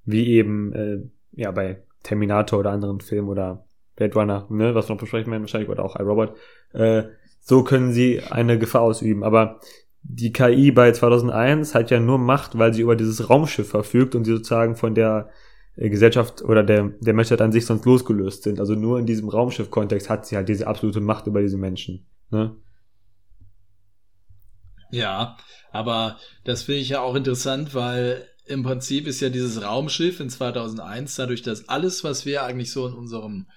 [0.05, 0.97] Wie eben, äh,
[1.33, 5.43] ja, bei Terminator oder anderen Filmen oder Blade Runner, ne, was wir noch besprechen werden,
[5.43, 6.35] wahrscheinlich, oder auch iRobot,
[6.73, 7.03] äh,
[7.41, 9.23] so können sie eine Gefahr ausüben.
[9.23, 9.59] Aber
[10.03, 14.25] die KI bei 2001 hat ja nur Macht, weil sie über dieses Raumschiff verfügt und
[14.25, 15.29] sie sozusagen von der
[15.75, 18.59] äh, Gesellschaft oder der, der Menschheit an sich sonst losgelöst sind.
[18.59, 22.05] Also nur in diesem Raumschiff-Kontext hat sie halt diese absolute Macht über diese Menschen.
[22.29, 22.55] Ne?
[24.95, 25.37] Ja,
[25.71, 30.29] aber das finde ich ja auch interessant, weil im Prinzip ist ja dieses Raumschiff in
[30.29, 33.47] 2001 dadurch, dass alles, was wir eigentlich so in unserem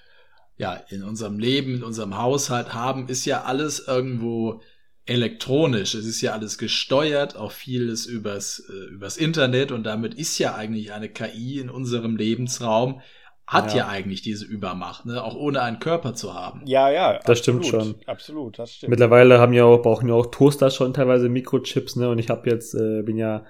[0.58, 4.60] ja, in unserem Leben, in unserem Haushalt haben, ist ja alles irgendwo
[5.06, 5.94] elektronisch.
[5.94, 10.54] Es ist ja alles gesteuert, auch vieles übers, äh, übers Internet und damit ist ja
[10.54, 13.00] eigentlich eine KI in unserem Lebensraum,
[13.48, 15.24] hat ja, ja eigentlich diese Übermacht, ne?
[15.24, 16.60] auch ohne einen Körper zu haben.
[16.66, 17.18] Ja, ja.
[17.24, 17.94] Das absolut, stimmt schon.
[18.06, 18.90] Absolut, das stimmt.
[18.90, 22.10] Mittlerweile haben ja auch, brauchen ja auch Toaster schon teilweise Mikrochips, ne?
[22.10, 23.46] Und ich habe jetzt, äh, bin ja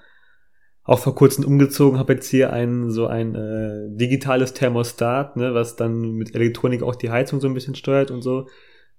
[0.85, 5.75] auch vor kurzem umgezogen, habe jetzt hier ein so ein äh, digitales Thermostat, ne, was
[5.75, 8.47] dann mit Elektronik auch die Heizung so ein bisschen steuert und so.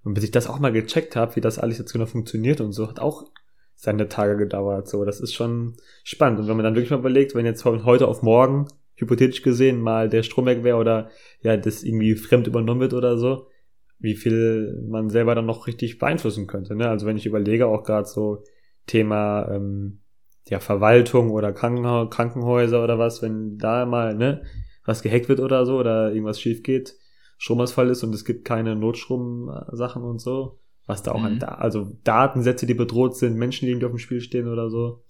[0.03, 2.73] Und bis ich das auch mal gecheckt habe, wie das alles jetzt genau funktioniert und
[2.73, 3.25] so, hat auch
[3.73, 4.87] seine Tage gedauert.
[4.87, 6.39] So, das ist schon spannend.
[6.39, 8.67] Und wenn man dann wirklich mal überlegt, wenn jetzt von heute auf morgen,
[9.01, 11.09] hypothetisch gesehen, mal der Strom weg wäre oder
[11.41, 13.47] ja, das irgendwie fremd übernommen wird oder so,
[13.99, 16.75] wie viel man selber dann noch richtig beeinflussen könnte.
[16.75, 16.87] Ne?
[16.87, 18.43] Also wenn ich überlege, auch gerade so
[18.85, 20.01] Thema ähm,
[20.47, 24.43] ja, Verwaltung oder Krankenha Krankenhäuser oder was, wenn da mal, ne,
[24.85, 26.95] was gehackt wird oder so oder irgendwas schief geht,
[27.37, 31.25] Stromausfall ist und es gibt keine Notstromsachen und so, was da auch mhm.
[31.25, 34.69] an, da also Datensätze, die bedroht sind, Menschen, die irgendwie auf dem Spiel stehen oder
[34.69, 35.03] so.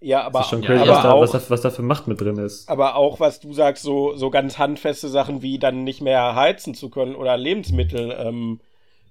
[0.00, 1.82] Ja, aber, das ist schon crazy, ja, was, da, auch, was, da, was da für
[1.82, 2.68] Macht mit drin ist.
[2.68, 6.74] Aber auch, was du sagst, so, so ganz handfeste Sachen wie dann nicht mehr heizen
[6.74, 8.60] zu können oder Lebensmittel ähm,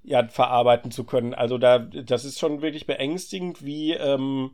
[0.04, 1.34] ja, verarbeiten zu können.
[1.34, 4.52] Also da, das ist schon wirklich beängstigend, wie ähm,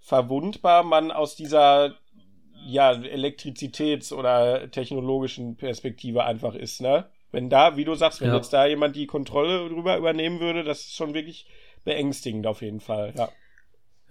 [0.00, 1.94] verwundbar man aus dieser
[2.66, 7.06] ja, Elektrizitäts- oder technologischen Perspektive einfach ist, ne?
[7.30, 8.36] Wenn da, wie du sagst, wenn ja.
[8.36, 11.46] jetzt da jemand die Kontrolle drüber übernehmen würde, das ist schon wirklich
[11.84, 13.28] beängstigend auf jeden Fall, ja.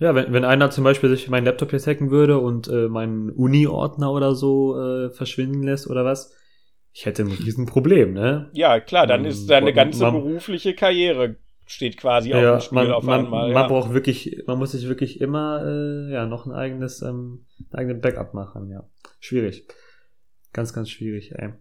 [0.03, 3.29] Ja, wenn, wenn einer zum Beispiel sich meinen Laptop jetzt hacken würde und äh, meinen
[3.29, 6.35] Uni-Ordner oder so äh, verschwinden lässt oder was,
[6.91, 8.49] ich hätte ein Riesenproblem, ne?
[8.51, 12.61] Ja, klar, dann ähm, ist deine ganze man, berufliche Karriere steht quasi auf Ja, dem
[12.61, 13.53] Spiel man, auf man, einmal.
[13.53, 13.67] man ja.
[13.69, 18.01] braucht wirklich, man muss sich wirklich immer äh, ja noch ein eigenes, ähm, einen eigenen
[18.01, 18.83] Backup machen, ja.
[19.21, 19.69] Schwierig.
[20.51, 21.53] Ganz, ganz schwierig, ey.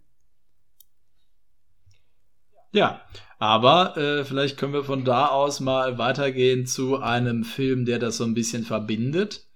[2.73, 3.03] Ja,
[3.39, 8.17] aber äh, vielleicht können wir von da aus mal weitergehen zu einem Film, der das
[8.17, 9.47] so ein bisschen verbindet.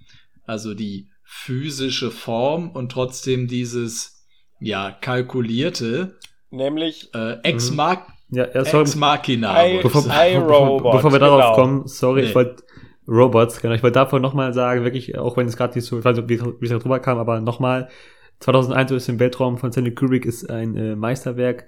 [0.45, 4.27] Also die physische Form und trotzdem dieses,
[4.61, 6.17] ja, kalkulierte
[6.51, 9.67] Nämlich äh, Ex, Mar Ja, ja sorry, Ex Machina.
[9.67, 10.03] I- bevor.
[10.03, 11.55] I- bevor, Robot, bevor wir darauf genau.
[11.55, 12.29] kommen, sorry, Nee.
[12.29, 12.63] ich wollte
[13.09, 16.05] Robots, genau, ich wollte davon nochmal sagen, wirklich, auch wenn es gerade nicht so, ich
[16.05, 17.89] weiß nicht, wie, es da drüber kam, aber nochmal,
[18.41, 21.67] 2001 ist im Weltraum von Stanley Kubrick ist ein äh, Meisterwerk.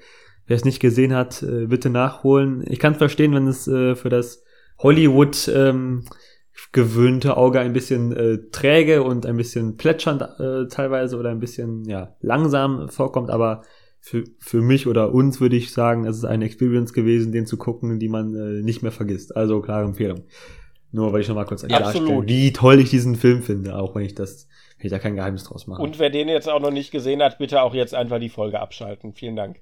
[0.48, 2.64] Wer es nicht gesehen hat, äh, bitte nachholen.
[2.66, 4.42] Ich kann verstehen, wenn es äh, für das
[4.78, 6.04] Hollywood ähm,
[6.72, 11.84] gewöhnte Auge ein bisschen äh, träge und ein bisschen plätschernd äh, teilweise oder ein bisschen
[11.84, 13.62] ja langsam vorkommt, aber
[14.00, 17.58] für, für mich oder uns würde ich sagen, es ist eine Experience gewesen, den zu
[17.58, 19.36] gucken, die man äh, nicht mehr vergisst.
[19.36, 20.24] Also klare Empfehlung.
[20.92, 22.26] Nur weil ich noch mal kurz absolut.
[22.26, 25.44] wie toll ich diesen Film finde, auch wenn ich das, wenn ich da kein Geheimnis
[25.44, 25.82] draus mache.
[25.82, 28.58] Und wer den jetzt auch noch nicht gesehen hat, bitte auch jetzt einfach die Folge
[28.60, 29.12] abschalten.
[29.12, 29.60] Vielen Dank.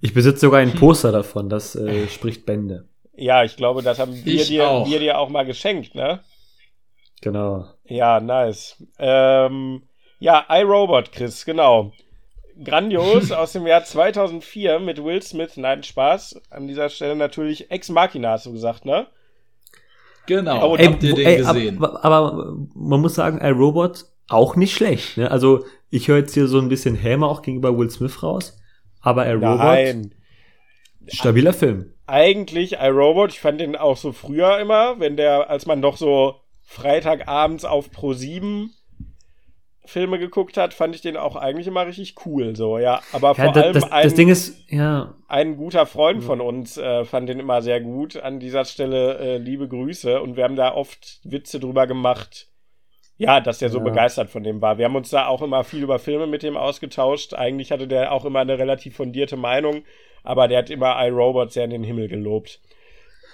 [0.00, 2.88] Ich besitze sogar ein Poster davon, das äh, spricht Bände.
[3.14, 4.88] Ja, ich glaube, das haben wir dir, auch.
[4.88, 6.20] wir dir auch mal geschenkt, ne?
[7.20, 7.66] Genau.
[7.84, 8.76] Ja, nice.
[8.98, 9.82] Ähm,
[10.20, 11.92] ja, iRobot, Chris, genau.
[12.62, 15.56] Grandios aus dem Jahr 2004 mit Will Smith.
[15.56, 16.40] Nein, Spaß.
[16.50, 19.06] An dieser Stelle natürlich Ex Machina, hast du gesagt, ne?
[20.26, 21.82] Genau, Oh, habt ihr den ey, gesehen?
[21.82, 25.16] Aber, aber man muss sagen, iRobot auch nicht schlecht.
[25.16, 25.30] Ne?
[25.30, 28.58] Also ich höre jetzt hier so ein bisschen Häme auch gegenüber Will Smith raus,
[29.00, 30.14] aber iRobot, Nein.
[31.06, 31.92] stabiler Film.
[32.06, 36.36] Eigentlich iRobot, ich fand den auch so früher immer, wenn der, als man noch so
[36.64, 38.70] Freitagabends auf Pro 7
[39.84, 43.00] Filme geguckt hat, fand ich den auch eigentlich immer richtig cool, so, ja.
[43.12, 46.42] Aber vor Ja, das, allem das, ein, das Ding ist, ja, ein guter Freund von
[46.42, 48.16] uns äh, fand den immer sehr gut.
[48.18, 52.48] An dieser Stelle äh, liebe Grüße und wir haben da oft Witze drüber gemacht.
[53.18, 53.84] Ja, dass der so Ja.
[53.84, 54.78] begeistert von dem war.
[54.78, 57.34] Wir haben uns da auch immer viel über Filme mit dem ausgetauscht.
[57.34, 59.82] Eigentlich hatte der auch immer eine relativ fundierte Meinung,
[60.22, 62.60] aber der hat immer iRobot sehr in den Himmel gelobt.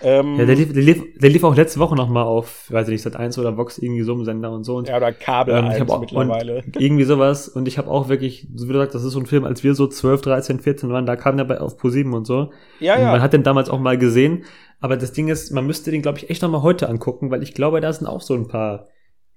[0.03, 2.89] Ähm, ja der, lief, der, lief, der lief auch letzte Woche noch mal auf, weiß
[2.89, 4.77] ich nicht, Sat 1 oder Vox irgendwie so im Sender und so.
[4.77, 6.65] Und ja, oder Kabel Ähm, ich 1 hab auch- mittlerweile.
[6.79, 7.47] Irgendwie sowas.
[7.49, 9.63] Und ich habe auch wirklich, so wie du sagst, das ist so ein Film, als
[9.63, 12.51] wir so 12, 13, 14 waren, da kam der bei auf Pro7 und so.
[12.81, 13.21] Ja, Und Man ja.
[13.21, 14.45] hat den damals auch mal gesehen.
[14.81, 17.43] Aber das Ding ist, man müsste den, glaube ich, echt noch mal heute angucken, weil
[17.43, 18.89] ich glaube, da sind auch so ein paar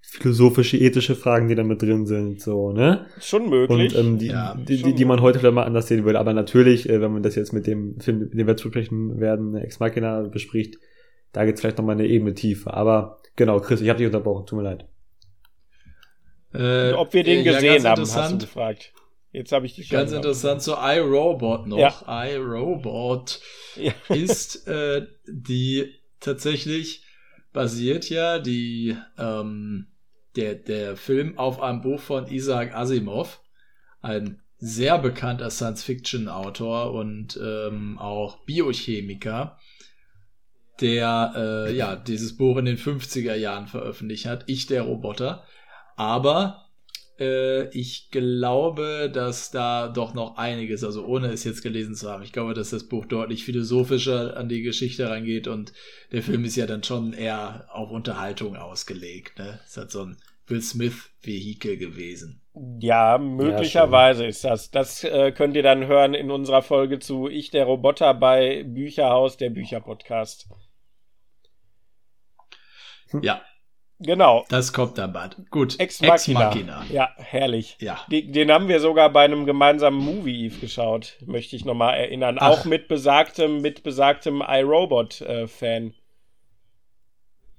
[0.10, 3.06] philosophische, ethische Fragen, die da mit drin sind, so, ne?
[3.20, 3.94] Schon möglich.
[3.96, 6.20] Und ähm, die, Ja, die, die, die man heute vielleicht mal anders sehen würde.
[6.20, 9.56] Aber natürlich, äh, wenn man das jetzt mit dem Film, den wir zu sprechen werden,
[9.56, 10.78] Ex Machina bespricht,
[11.34, 12.74] da geht's vielleicht noch mal eine Ebene tiefer.
[12.74, 14.86] Aber genau, Chris, ich habe dich unterbrochen, tut mir leid.
[16.54, 18.42] Äh, Ob wir den ja, gesehen haben, hast du interessant.
[18.42, 18.94] gefragt.
[19.34, 21.78] Jetzt habe ich dich Ganz ja- interessant zu iRobot noch.
[21.78, 22.26] Ja.
[22.26, 23.42] iRobot
[23.76, 23.92] Ja.
[24.10, 27.04] ist äh, die tatsächlich
[27.54, 29.88] basiert ja die ähm,
[30.38, 33.42] der der Film auf einem Buch von Isaac Asimov,
[34.02, 39.58] ein sehr bekannter Science-Fiction-Autor und ähm, auch Biochemiker,
[40.80, 44.46] der äh, ja dieses Buch in den 50er Jahren veröffentlicht hat.
[44.48, 45.44] Ich der Roboter,
[45.96, 46.67] aber
[47.20, 52.24] äh, ich glaube, dass da doch noch einiges, also ohne es jetzt gelesen zu haben,
[52.24, 55.74] ich glaube, dass das Buch deutlich philosophischer an die Geschichte rangeht und
[56.12, 59.40] der Film ist ja dann schon eher auf Unterhaltung ausgelegt.
[59.40, 59.60] Ne?
[59.66, 62.42] Es hat so ein Will Smith-Vehikel gewesen.
[62.80, 64.72] Ja, möglicherweise ist das.
[64.72, 69.38] Das äh, könnt ihr dann hören in unserer Folge zu Ich der Roboter bei Bücherhaus,
[69.38, 70.50] der Bücherpodcast.
[73.22, 73.42] Ja,
[74.00, 74.46] Genau.
[74.50, 75.38] das kommt dann bald.
[75.50, 76.86] Gut, Ex Machina.
[76.92, 77.78] Ja, herrlich.
[77.82, 78.00] Ja.
[78.12, 82.38] Die, den haben wir sogar bei einem gemeinsamen Movie Eve geschaut, möchte ich nochmal erinnern.
[82.40, 82.50] Ach.
[82.52, 85.94] Auch mit besagtem, mit besagtem iRobot-Fan.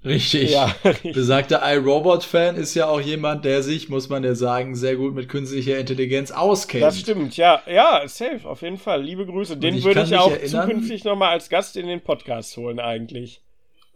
[0.05, 0.51] Richtig.
[0.51, 1.13] ja, richtig.
[1.13, 5.27] Besagter iRobot-Fan ist ja auch jemand, der sich, muss man ja sagen, sehr gut mit
[5.27, 6.83] künstlicher Intelligenz auskennt.
[6.83, 7.61] Das stimmt, ja.
[7.67, 9.03] Ja, safe, auf jeden Fall.
[9.03, 9.57] Liebe Grüße.
[9.57, 13.41] Den ich würde ich auch erinnern- zukünftig nochmal als Gast in den Podcast holen, eigentlich.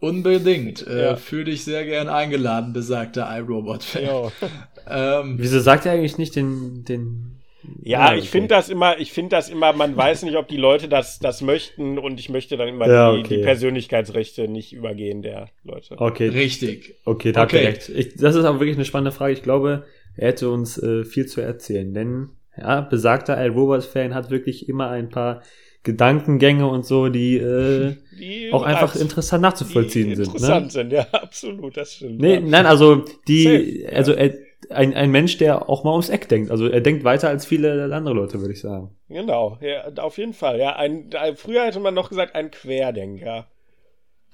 [0.00, 0.86] Unbedingt.
[0.86, 1.16] Äh, Ja.
[1.16, 4.04] Fühl dich sehr gern eingeladen, besagter iRobot-Fan.
[4.04, 4.32] Jo.
[4.86, 7.40] Ähm, Wieso sagt er eigentlich nicht den, den,
[7.82, 8.28] Ja, Ja, ich okay.
[8.32, 11.40] finde das immer, ich finde das immer, man weiß nicht, ob die Leute das, das
[11.40, 13.36] möchten und ich möchte dann immer Ja, die, okay.
[13.38, 15.94] die Persönlichkeitsrechte nicht übergehen der Leute.
[15.98, 16.96] Okay, richtig.
[17.06, 17.64] okay, da Okay.
[17.64, 17.88] recht.
[17.88, 19.32] Ich, das ist auch wirklich eine spannende Frage.
[19.32, 22.28] Ich glaube, er hätte uns äh, viel zu erzählen, denn
[22.58, 25.40] ja, besagter iRobot-Fan hat wirklich immer ein paar
[25.84, 30.26] Gedankengänge und so, die äh, Die auch einfach interessant nachzuvollziehen die sind.
[30.26, 30.70] Interessant Ne?
[30.70, 32.20] sind, ja, absolut, das stimmt.
[32.20, 32.40] Nee, ja.
[32.40, 33.88] nein, also die, Safe, ja.
[33.90, 34.34] also er,
[34.70, 36.50] ein, ein Mensch, der auch mal ums Eck denkt.
[36.50, 38.90] Also er denkt weiter als viele andere Leute, würde ich sagen.
[39.08, 40.58] Genau, ja, auf jeden Fall.
[40.58, 43.46] Ja, ein, ein, früher hätte man noch gesagt, ein Querdenker.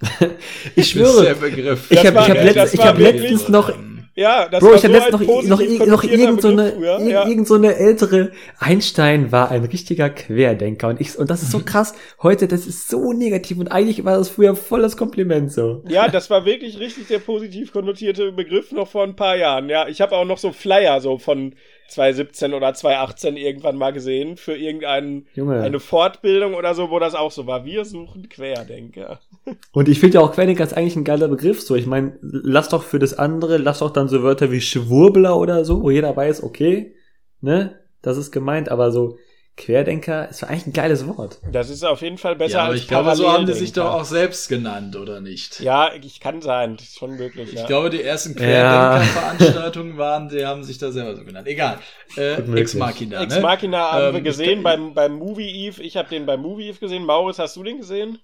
[0.75, 1.25] ich schwöre.
[1.25, 1.91] Der Begriff.
[1.91, 3.71] Ich habe hab letzt, hab letztens noch,
[4.21, 6.73] Ja, das Bro, war ich habe so letztens noch, noch, noch irgend so eine,
[7.09, 7.27] Ja.
[7.27, 11.59] irgend so eine ältere Einstein war ein richtiger Querdenker und ich, und das ist so
[11.65, 11.93] krass.
[12.21, 15.83] Heute, das ist so negativ und eigentlich war das früher voll das Kompliment so.
[15.87, 19.69] Ja, das war wirklich richtig der positiv konnotierte Begriff noch vor ein paar Jahren.
[19.69, 21.55] Ja, ich habe auch noch so Flyer so von
[21.89, 27.31] 2017 oder 2018 irgendwann mal gesehen für irgendeine eine Fortbildung oder so, wo das auch
[27.31, 27.65] so war.
[27.65, 29.19] Wir suchen Querdenker.
[29.73, 31.61] Und ich finde ja auch Querdenker ist eigentlich ein geiler Begriff.
[31.61, 35.37] So, ich meine, lass doch für das andere, lass doch dann so Wörter wie Schwurbler
[35.37, 36.95] oder so, wo jeder weiß, okay,
[37.41, 39.17] ne, das ist gemeint, aber so
[39.57, 41.39] Querdenker ist eigentlich ein geiles Wort.
[41.51, 43.73] Das ist auf jeden Fall besser Ja, aber als ich glaube, so haben die sich
[43.73, 45.59] doch auch selbst genannt, oder nicht?
[45.59, 47.49] Ja, ich kann sein, das ist schon möglich.
[47.53, 47.67] Ich ja.
[47.67, 48.33] glaube, die ersten.
[48.35, 51.47] Querdenker-Veranstaltungen waren, die haben sich da selber so genannt.
[51.47, 51.79] Egal.
[52.17, 52.41] Äh.
[52.59, 53.41] Ex Machina, Ex ne?
[53.41, 55.83] Machina haben Ähm, wir ich gesehen beim, beim Movie Eve.
[55.83, 57.05] Ich habe den beim Movie Eve gesehen.
[57.05, 58.19] Maurits, hast du den gesehen?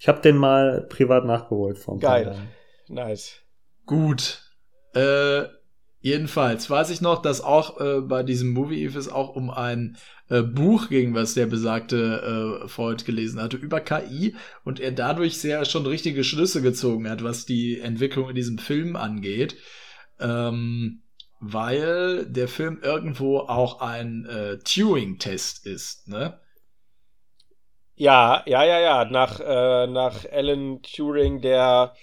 [0.00, 2.36] Ich habe den mal privat nachgeholt vom Geil.
[2.88, 3.40] Nice.
[3.86, 4.42] Gut.
[4.94, 5.42] Äh,
[6.04, 9.96] jedenfalls weiß ich noch, dass auch äh, bei diesem Movie Eve es auch um ein
[10.28, 15.38] äh, Buch ging, was der besagte äh, Freud gelesen hatte über KI und er dadurch
[15.38, 19.56] sehr schon richtige Schlüsse gezogen hat, was die Entwicklung in diesem Film angeht.
[20.20, 21.00] Ähm,
[21.40, 26.38] weil der Film irgendwo auch ein äh, Turing-Test ist, ne?
[27.96, 29.04] Ja, ja, ja, ja.
[29.06, 31.94] Nach, äh, nach Alan Turing, der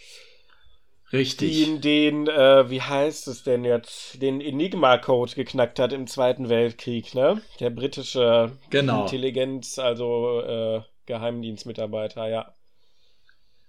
[1.14, 1.66] Richtig.
[1.66, 7.14] den, den äh, wie heißt es denn jetzt, den Enigma-Code geknackt hat im Zweiten Weltkrieg,
[7.14, 7.42] ne?
[7.60, 9.04] Der britische Genau.
[9.04, 12.54] Intelligenz, also äh, Geheimdienstmitarbeiter, ja.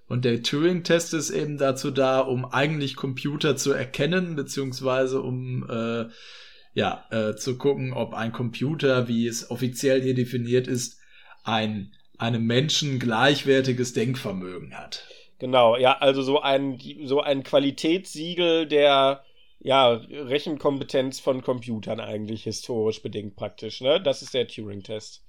[0.07, 6.07] Und der Turing-Test ist eben dazu da, um eigentlich Computer zu erkennen, beziehungsweise um äh,
[6.75, 10.99] ja, äh, zu gucken, ob ein Computer, wie es offiziell hier definiert ist,
[11.45, 15.05] ein einem Menschen gleichwertiges Denkvermögen hat.
[15.43, 19.25] Genau, ja, also so ein, so ein Qualitätssiegel der
[19.59, 24.01] ja, Rechenkompetenz von Computern eigentlich historisch bedingt praktisch, ne?
[24.01, 25.25] Das ist der Turing-Test.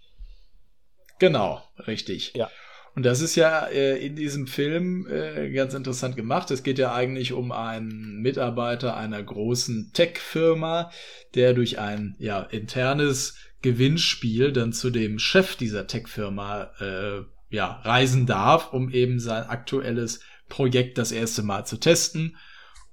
[1.17, 2.33] Genau, richtig.
[2.35, 2.51] Ja.
[2.93, 6.51] Und das ist ja äh, in diesem Film äh, ganz interessant gemacht.
[6.51, 10.91] Es geht ja eigentlich um einen Mitarbeiter einer großen Tech-Firma,
[11.33, 18.25] der durch ein ja, internes Gewinnspiel dann zu dem Chef dieser Tech-Firma äh, ja, reisen
[18.25, 22.35] darf, um eben sein aktuelles Projekt das erste Mal zu testen.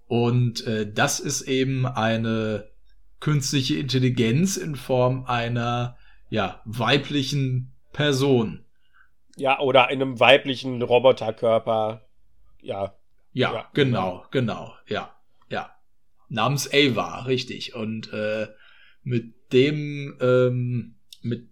[0.07, 2.69] Und äh, das ist eben eine
[3.21, 5.97] künstliche Intelligenz in Form einer
[6.29, 8.67] ja, weiblichen Person.
[9.37, 12.07] Ja, oder in einem weiblichen Roboterkörper.
[12.61, 12.95] Ja,
[13.33, 15.11] Ja, Ja, genau, genau, ja,
[15.49, 15.75] ja.
[16.29, 17.75] Namens Ava, richtig.
[17.75, 18.49] Und äh,
[19.03, 21.50] mit dem, ähm, mit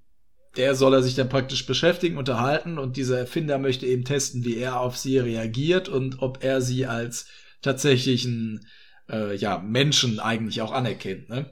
[0.59, 4.59] der soll er sich dann praktisch beschäftigen, unterhalten und dieser Erfinder möchte eben testen, wie
[4.59, 7.29] er auf sie reagiert und ob er sie als
[7.63, 8.67] tatsächlichen
[9.11, 11.29] äh, ja, Menschen eigentlich auch anerkennt.
[11.31, 11.51] Ne?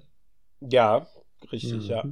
[0.60, 1.06] ja,
[1.52, 1.88] richtig, Mhm.
[1.88, 2.04] ja.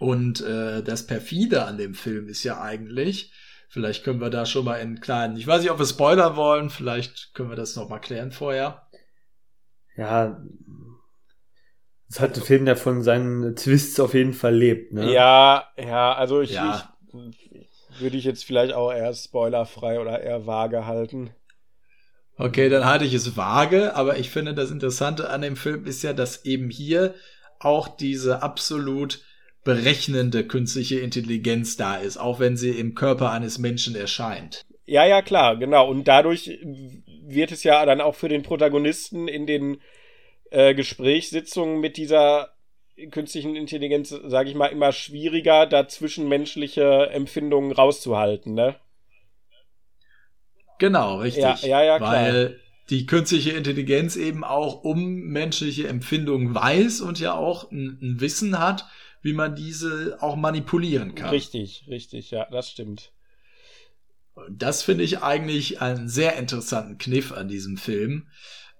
[0.00, 3.32] Und äh, das perfide an dem Film ist ja eigentlich,
[3.68, 6.70] vielleicht können wir da schon mal in kleinen, ich weiß nicht, ob wir spoilern wollen,
[6.70, 8.88] vielleicht können wir das noch mal klären vorher.
[9.96, 10.40] Ja,
[12.08, 15.12] das hat der Film, der von seinen Twists auf jeden Fall lebt, ne?
[15.12, 16.94] Ja, ja, also ich, Ja.
[17.12, 21.30] ich würde ich jetzt vielleicht auch eher spoilerfrei oder eher vage halten.
[22.36, 26.02] Okay, dann halte ich es vage, aber ich finde, das Interessante an dem Film ist
[26.02, 27.14] ja, dass eben hier
[27.58, 29.20] auch diese absolut
[29.64, 34.64] berechnende künstliche Intelligenz da ist, auch wenn sie im Körper eines Menschen erscheint.
[34.86, 35.90] Ja, ja, klar, genau.
[35.90, 36.58] Und dadurch
[37.26, 39.78] wird es ja dann auch für den Protagonisten in den
[40.50, 42.54] äh, Gesprächssitzungen mit dieser
[43.10, 48.76] künstlichen Intelligenz, sage ich mal, immer schwieriger, da zwischenmenschliche Empfindungen rauszuhalten, ne?
[50.78, 51.42] Genau, richtig.
[51.42, 52.12] Ja, ja, ja, klar.
[52.12, 58.20] Weil die künstliche Intelligenz eben auch um menschliche Empfindungen weiß und ja auch ein, ein
[58.20, 58.86] Wissen hat,
[59.20, 61.30] wie man diese auch manipulieren kann.
[61.30, 63.12] Richtig, richtig, ja, das stimmt.
[64.50, 68.28] Das finde ich eigentlich einen sehr interessanten Kniff an diesem Film,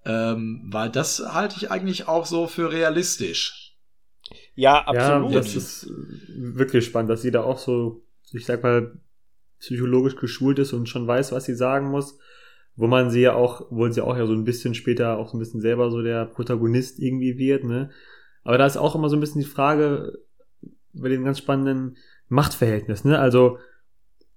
[0.09, 3.77] ähm, weil das halte ich eigentlich auch so für realistisch.
[4.55, 5.31] Ja, absolut.
[5.31, 5.89] Ja, das ist äh,
[6.57, 8.03] wirklich spannend, dass sie da auch so,
[8.33, 8.99] ich sag mal,
[9.61, 12.19] psychologisch geschult ist und schon weiß, was sie sagen muss.
[12.75, 15.37] Wo man sie ja auch, wo sie auch ja so ein bisschen später auch so
[15.37, 17.91] ein bisschen selber so der Protagonist irgendwie wird, ne?
[18.45, 20.19] Aber da ist auch immer so ein bisschen die Frage
[20.93, 21.97] bei dem ganz spannenden
[22.29, 23.19] Machtverhältnis, ne?
[23.19, 23.59] Also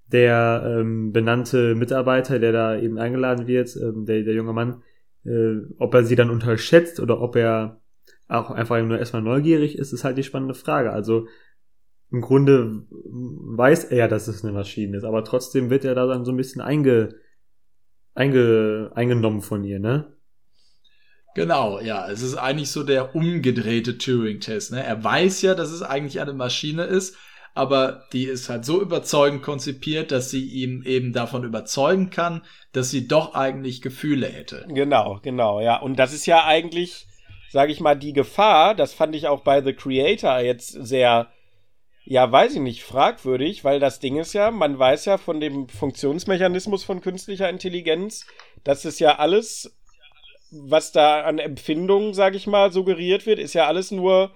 [0.07, 4.81] der ähm, benannte Mitarbeiter, der da eben eingeladen wird, ähm, der, der junge Mann,
[5.25, 7.81] äh, ob er sie dann unterschätzt oder ob er
[8.27, 10.91] auch einfach nur erstmal neugierig ist, ist halt die spannende Frage.
[10.91, 11.27] Also
[12.11, 16.25] im Grunde weiß er, dass es eine Maschine ist, aber trotzdem wird er da dann
[16.25, 17.15] so ein bisschen einge,
[18.13, 20.13] einge, eingenommen von ihr, ne?
[21.33, 22.09] Genau, ja.
[22.09, 24.73] Es ist eigentlich so der umgedrehte Turing-Test.
[24.73, 24.83] Ne?
[24.83, 27.15] Er weiß ja, dass es eigentlich eine Maschine ist,
[27.53, 32.91] aber die ist halt so überzeugend konzipiert, dass sie ihm eben davon überzeugen kann, dass
[32.91, 34.65] sie doch eigentlich Gefühle hätte.
[34.69, 35.77] Genau, genau, ja.
[35.77, 37.07] Und das ist ja eigentlich,
[37.49, 41.27] sage ich mal, die Gefahr, das fand ich auch bei The Creator jetzt sehr,
[42.05, 45.67] ja, weiß ich nicht, fragwürdig, weil das Ding ist ja, man weiß ja von dem
[45.67, 48.25] Funktionsmechanismus von künstlicher Intelligenz,
[48.63, 49.77] dass es ja alles
[50.51, 54.31] was da an Empfindungen, sag ich mal, suggeriert wird, ist ja alles nur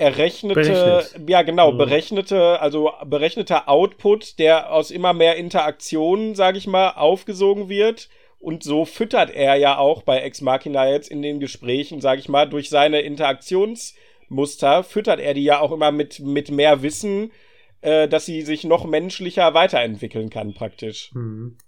[0.00, 1.28] errechnete, Berechnet.
[1.28, 1.78] ja genau, mhm.
[1.78, 8.08] berechnete, also berechnete Output, der aus immer mehr Interaktionen, sag ich mal, aufgesogen wird.
[8.38, 12.30] Und so füttert er ja auch bei Ex Machina jetzt in den Gesprächen, sag ich
[12.30, 17.32] mal, durch seine Interaktionsmuster, füttert er die ja auch immer mit, mit mehr Wissen,
[17.82, 21.10] äh, dass sie sich noch menschlicher weiterentwickeln kann, praktisch.
[21.12, 21.58] Mhm.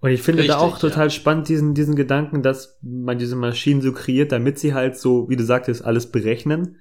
[0.00, 1.10] Und ich finde Richtig, da auch total ja.
[1.10, 5.36] spannend diesen, diesen Gedanken, dass man diese Maschinen so kreiert, damit sie halt so, wie
[5.36, 6.78] du sagtest, alles berechnen.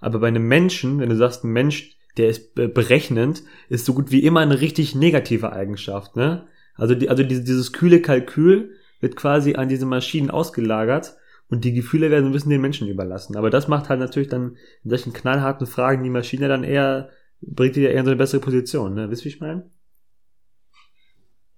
[0.00, 4.10] Aber bei einem Menschen, wenn du sagst, ein Mensch, der ist berechnend, ist so gut
[4.10, 6.46] wie immer eine richtig negative Eigenschaft, ne?
[6.74, 11.14] Also, die, also dieses, dieses kühle Kalkül wird quasi an diese Maschinen ausgelagert
[11.48, 13.36] und die Gefühle werden ein bisschen den Menschen überlassen.
[13.36, 17.76] Aber das macht halt natürlich dann in solchen knallharten Fragen die Maschine dann eher, bringt
[17.76, 19.10] die ja eher in so eine bessere Position, ne?
[19.10, 19.70] Wisst ihr, wie ich meine?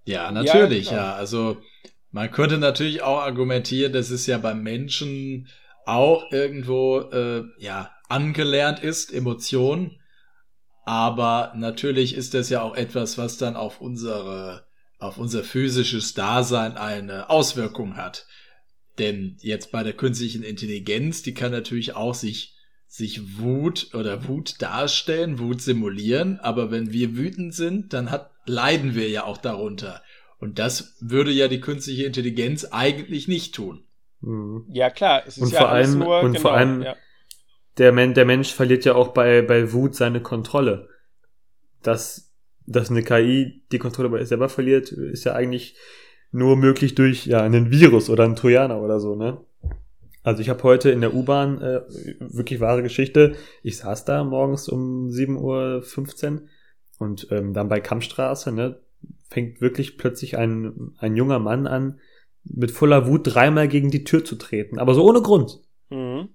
[0.05, 1.13] Ja, natürlich, ja, ja.
[1.13, 1.57] Also
[2.11, 5.47] man könnte natürlich auch argumentieren, dass es ja beim Menschen
[5.85, 9.99] auch irgendwo äh, ja angelernt ist, Emotion.
[10.85, 14.67] Aber natürlich ist das ja auch etwas, was dann auf unsere,
[14.99, 18.27] auf unser physisches Dasein eine Auswirkung hat.
[18.99, 22.55] Denn jetzt bei der künstlichen Intelligenz, die kann natürlich auch sich,
[22.87, 26.39] sich Wut oder Wut darstellen, Wut simulieren.
[26.39, 30.01] Aber wenn wir wütend sind, dann hat leiden wir ja auch darunter.
[30.39, 33.85] Und das würde ja die künstliche Intelligenz eigentlich nicht tun.
[34.21, 34.65] Mhm.
[34.69, 35.23] Ja, klar.
[35.25, 36.95] Es ist und ja vor allem, nur, und genau, vor allem ja.
[37.77, 40.89] Der, Men der Mensch verliert ja auch bei, bei Wut seine Kontrolle.
[41.81, 42.33] Dass,
[42.65, 45.75] dass eine KI die Kontrolle bei selber verliert, ist ja eigentlich
[46.31, 49.37] nur möglich durch ja einen Virus oder einen Trojaner oder so, ne?
[50.23, 51.81] Also ich habe heute in der U-Bahn äh,
[52.19, 53.35] wirklich wahre Geschichte.
[53.61, 56.41] Ich saß da morgens um 7.15 Uhr
[56.97, 58.79] und ähm, dann bei Kammstraße, ne,
[59.29, 61.99] fängt wirklich plötzlich ein, ein junger Mann an,
[62.45, 65.59] mit voller Wut dreimal gegen die Tür zu treten, aber so ohne Grund.
[65.89, 66.29] Mhm.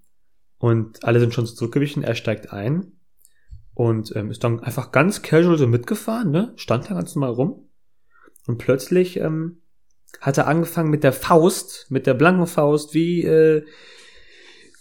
[0.59, 2.93] Und alle sind schon zurückgewichen, er steigt ein
[3.75, 6.53] und ähm, ist dann einfach ganz casual so mitgefahren, ne?
[6.57, 7.69] Stand da ganz normal rum.
[8.47, 9.63] Und plötzlich ähm,
[10.21, 13.65] hat er angefangen mit der Faust, mit der blanken Faust, wie, äh,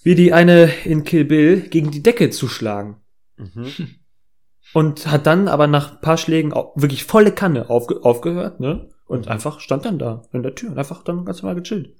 [0.01, 3.01] wie die eine in Kill Bill gegen die Decke zu schlagen.
[3.35, 3.71] Mhm.
[4.73, 8.89] Und hat dann aber nach ein paar Schlägen wirklich volle Kanne aufge aufgehört, ne?
[9.05, 9.31] Und mhm.
[9.31, 11.95] einfach stand dann da in der Tür und einfach dann ganz normal gechillt.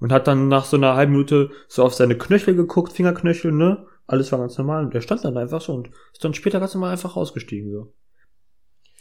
[0.00, 3.86] Und hat dann nach so einer halben Minute so auf seine Knöchel geguckt, Fingerknöchel, ne?
[4.06, 6.74] Alles war ganz normal und der stand dann einfach so und ist dann später ganz
[6.74, 7.92] normal einfach ausgestiegen, so.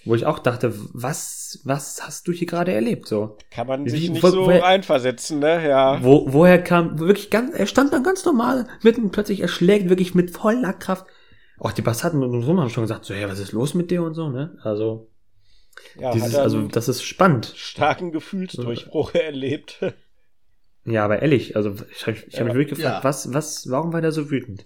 [0.05, 3.37] Wo ich auch dachte, was, was hast du hier gerade erlebt, so?
[3.49, 6.03] Kann man sich Wie, nicht wo, so woher, reinversetzen, ne, ja.
[6.03, 10.15] Wo, woher kam, wirklich ganz, er stand dann ganz normal, mitten plötzlich, er schlägt wirklich
[10.15, 11.05] mit voller Kraft
[11.59, 14.01] auch die Passanten und so haben schon gesagt, so, hey, was ist los mit dir
[14.03, 14.57] und so, ne?
[14.63, 15.11] Also,
[15.99, 17.53] ja, dieses, also das ist spannend.
[17.55, 19.79] Starken Gefühlsdurchbruch erlebt.
[20.89, 23.03] Ja, aber ehrlich, also ich habe ich hab mich wirklich gefragt, ja.
[23.03, 24.65] was, was, warum war der so wütend?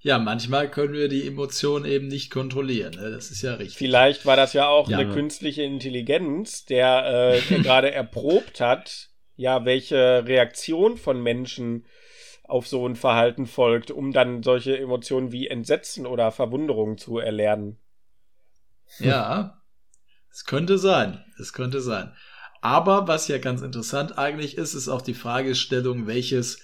[0.00, 2.94] Ja, manchmal können wir die Emotionen eben nicht kontrollieren.
[2.94, 3.10] Ne?
[3.10, 3.76] Das ist ja richtig.
[3.76, 9.10] Vielleicht war das ja auch ja, eine künstliche Intelligenz, der, äh, der gerade erprobt hat,
[9.34, 11.84] ja, welche Reaktion von Menschen
[12.44, 17.78] auf so ein Verhalten folgt, um dann solche Emotionen wie Entsetzen oder Verwunderung zu erlernen.
[19.00, 19.60] Ja,
[20.30, 21.24] es könnte sein.
[21.38, 22.12] Es könnte sein.
[22.60, 26.58] Aber was ja ganz interessant eigentlich ist, ist auch die Fragestellung, welches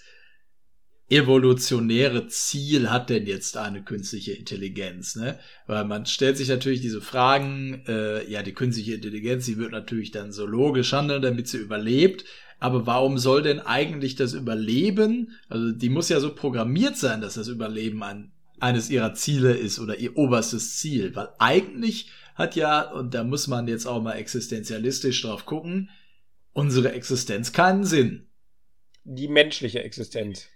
[1.11, 5.17] evolutionäre Ziel hat denn jetzt eine künstliche Intelligenz?
[5.17, 5.39] Ne?
[5.67, 10.11] Weil man stellt sich natürlich diese Fragen, äh, ja, die künstliche Intelligenz, die wird natürlich
[10.11, 12.25] dann so logisch handeln, damit sie überlebt.
[12.59, 17.35] Aber warum soll denn eigentlich das Überleben, also die muss ja so programmiert sein, dass
[17.35, 21.15] das Überleben ein, eines ihrer Ziele ist oder ihr oberstes Ziel?
[21.15, 25.91] Weil eigentlich hat ja, und da muss man jetzt auch mal existenzialistisch drauf gucken,
[26.53, 28.29] unsere Existenz keinen Sinn.
[29.05, 30.49] Die menschliche Existenz.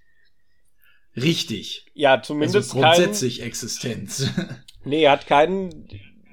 [1.16, 1.86] Richtig.
[1.94, 4.30] Ja, zumindest also grundsätzlich kein, Existenz.
[4.84, 5.88] Nee, hat keinen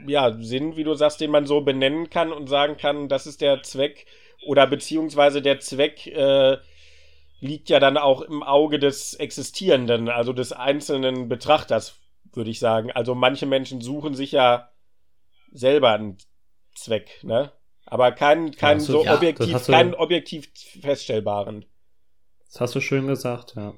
[0.07, 3.41] ja, Sinn, wie du sagst, den man so benennen kann und sagen kann, das ist
[3.41, 4.05] der Zweck
[4.45, 6.57] oder beziehungsweise der Zweck äh,
[7.39, 11.99] liegt ja dann auch im Auge des Existierenden, also des einzelnen Betrachters.
[12.33, 12.91] würde ich sagen.
[12.91, 14.69] Also manche Menschen suchen sich ja
[15.55, 16.17] selber einen
[16.75, 17.51] Zweck, ne?
[17.85, 20.47] Aber keinen, keinen du- so ja, das objektiv, du- keinen objektiv
[20.81, 21.65] feststellbaren.
[22.51, 23.73] Das hast du schön gesagt, ja.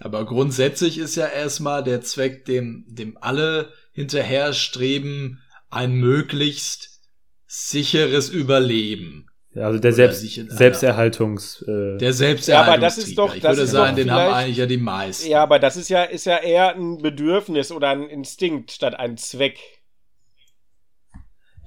[0.00, 5.40] Aber grundsätzlich ist ja erstmal der Zweck, dem, dem alle hinterher streben,
[5.70, 7.00] ein möglichst
[7.46, 9.26] sicheres Überleben.
[9.54, 11.62] Ja, Also der Selbst, Selbsterhaltungs...
[11.62, 14.58] Äh, Der Ja, aber das ist doch- Ich das würde ist sagen, den haben eigentlich
[14.58, 15.28] ja die meisten.
[15.28, 19.16] Ja, aber das ist ja, ist ja eher ein Bedürfnis oder ein Instinkt statt ein
[19.16, 19.58] Zweck.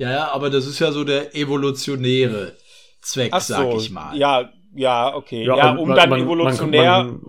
[0.02, 2.56] Ja, ja, aber das ist ja so der evolutionäre
[3.02, 4.18] Zweck, Ach sag so, ich mal.
[4.18, 5.46] ja, ja, okay.
[5.46, 7.20] Ja, Ja, um man- dann man- evolutionär, man-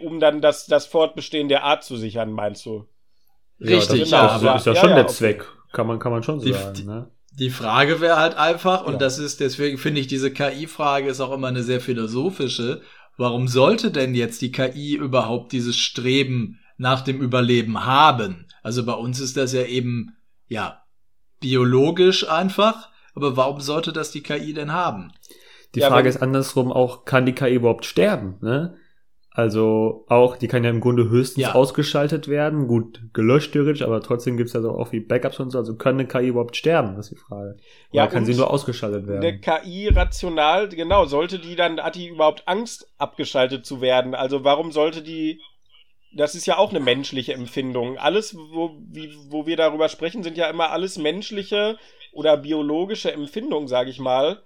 [0.00, 2.86] um dann das, das Fortbestehen der Art zu sichern, meinst du?
[3.58, 5.14] ja, das Richtig, ist genau, ja, also ist ja ja, schon ja, der okay.
[5.14, 5.46] Zweck.
[5.72, 7.10] Kann man, kann man schon Die- sagen, die- ne?
[7.38, 8.98] Die Frage wäre halt einfach, und Ja.
[8.98, 12.82] das ist, deswegen finde ich, diese KI-Frage ist auch immer eine sehr philosophische.
[13.16, 18.46] Warum sollte denn jetzt die KI überhaupt dieses Streben nach dem Überleben haben?
[18.62, 20.14] Also bei uns ist das ja eben,
[20.48, 20.81] ja,
[21.42, 25.12] biologisch einfach, aber warum sollte das die KI denn haben?
[25.74, 28.38] Die Ja, Frage ist andersrum auch, kann die KI überhaupt sterben?
[28.42, 28.76] Ne?
[29.30, 31.54] Also auch, die kann ja im Grunde höchstens Ja.
[31.54, 35.58] ausgeschaltet werden, gut gelöscht theoretisch, aber trotzdem gibt's ja so auch wie Backups und so.
[35.58, 37.56] Also kann eine KI überhaupt sterben, das ist die Frage.
[37.90, 39.40] Oder Ja, kann sie nur ausgeschaltet Eine werden?
[39.40, 44.14] KI rational, genau, sollte die dann, hat die überhaupt Angst, abgeschaltet zu werden?
[44.14, 45.40] Also warum sollte die,
[46.14, 47.98] das ist ja auch eine menschliche Empfindung.
[47.98, 51.78] Alles, wo, wie, wo wir darüber sprechen, sind ja immer alles menschliche
[52.12, 54.42] oder biologische Empfindungen, sage ich mal.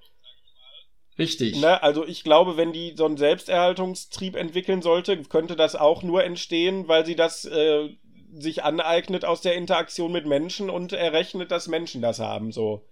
[1.19, 1.61] Richtig.
[1.61, 1.83] Ne?
[1.83, 6.89] Also ich glaube, wenn die so einen Selbsterhaltungstrieb entwickeln sollte, könnte das auch nur entstehen,
[6.89, 7.89] weil sie das äh,
[8.33, 12.53] sich aneignet aus der Interaktion mit Menschen und errechnet, dass Menschen das haben.
[12.53, 12.87] So.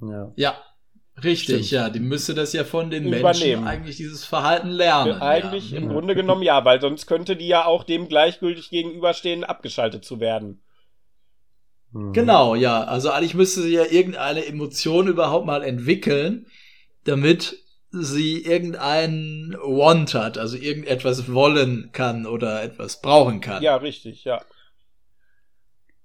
[0.00, 0.32] Ja.
[0.36, 0.62] Ja,
[1.22, 1.70] richtig, Stimmt.
[1.70, 1.90] ja.
[1.90, 3.22] Die müsste das ja von den Übernehmen.
[3.22, 5.20] Menschen eigentlich dieses Verhalten lernen.
[5.20, 5.78] Eigentlich ja.
[5.78, 5.88] im.
[5.88, 10.62] Grunde genommen ja, weil sonst könnte die ja auch dem gleichgültig gegenüberstehen, abgeschaltet zu werden.
[11.92, 12.12] Mhm.
[12.12, 12.84] Genau, ja.
[12.84, 16.46] Also eigentlich müsste sie ja irgendeine Emotion überhaupt mal entwickeln,
[17.04, 17.58] damit
[17.90, 23.62] sie irgendeinen Want hat, also irgendetwas wollen kann oder etwas brauchen kann.
[23.62, 24.42] Ja, richtig, ja.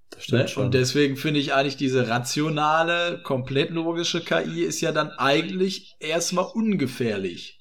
[0.09, 0.47] Das stimmt Ne?
[0.47, 0.65] schon.
[0.65, 6.45] Und deswegen finde ich eigentlich diese rationale, komplett logische KI ist ja dann eigentlich erstmal
[6.45, 7.59] ungefährlich,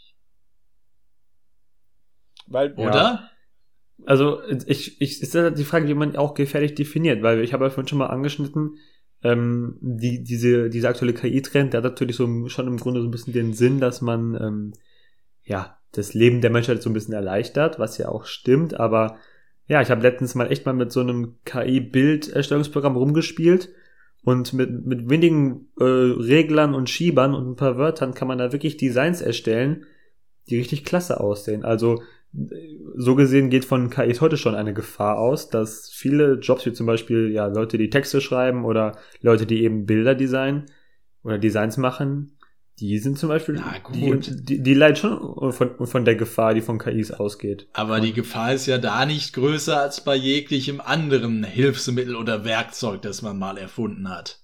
[2.46, 2.86] Weil, Ja.
[2.88, 3.30] oder?
[4.06, 7.64] Also ich, ich ist das die Frage, wie man auch gefährlich definiert, weil ich habe
[7.64, 8.76] ja vorhin schon mal angeschnitten,
[9.22, 13.10] ähm, die, diese, dieser aktuelle KI-Trend, der hat natürlich so schon im Grunde so ein
[13.10, 14.72] bisschen den Sinn, dass man ähm,
[15.44, 19.18] ja das Leben der Menschheit so ein bisschen erleichtert, was ja auch stimmt, aber
[19.68, 23.68] ja, ich habe letztens mal echt mal mit so einem KI-Bilderstellungsprogramm rumgespielt
[24.24, 28.52] und mit, mit wenigen äh, Reglern und Schiebern und ein paar Wörtern kann man da
[28.52, 29.84] wirklich Designs erstellen,
[30.48, 31.64] die richtig klasse aussehen.
[31.64, 32.02] Also
[32.94, 36.86] so gesehen geht von KI heute schon eine Gefahr aus, dass viele Jobs wie zum
[36.86, 40.66] Beispiel ja Leute, die Texte schreiben oder Leute, die eben Bilder designen
[41.22, 42.37] oder Designs machen,
[42.80, 44.26] die sind zum Beispiel, Na gut.
[44.26, 47.66] die, die, die leiden schon von, von der Gefahr, die von KIs ausgeht.
[47.72, 53.02] Aber die Gefahr ist ja da nicht größer als bei jeglichem anderen Hilfsmittel oder Werkzeug,
[53.02, 54.40] das man mal erfunden hat.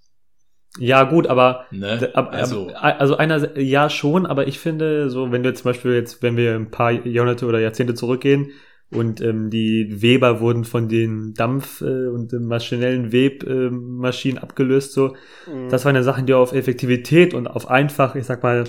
[0.78, 2.11] Ja gut, aber Ne?
[2.14, 5.93] Ab, also, also, also einer, ja schon, aber ich finde, so, wenn du zum Beispiel
[5.93, 8.51] jetzt, wenn wir ein paar Jahrhunderte oder Jahrzehnte zurückgehen
[8.95, 15.14] und ähm, die Weber wurden von den Dampf- äh, und äh, maschinellen Webmaschinen abgelöst, so,
[15.47, 18.64] mh, das waren ja Sachen, die auf Effektivität und auf einfach, ich sag mal,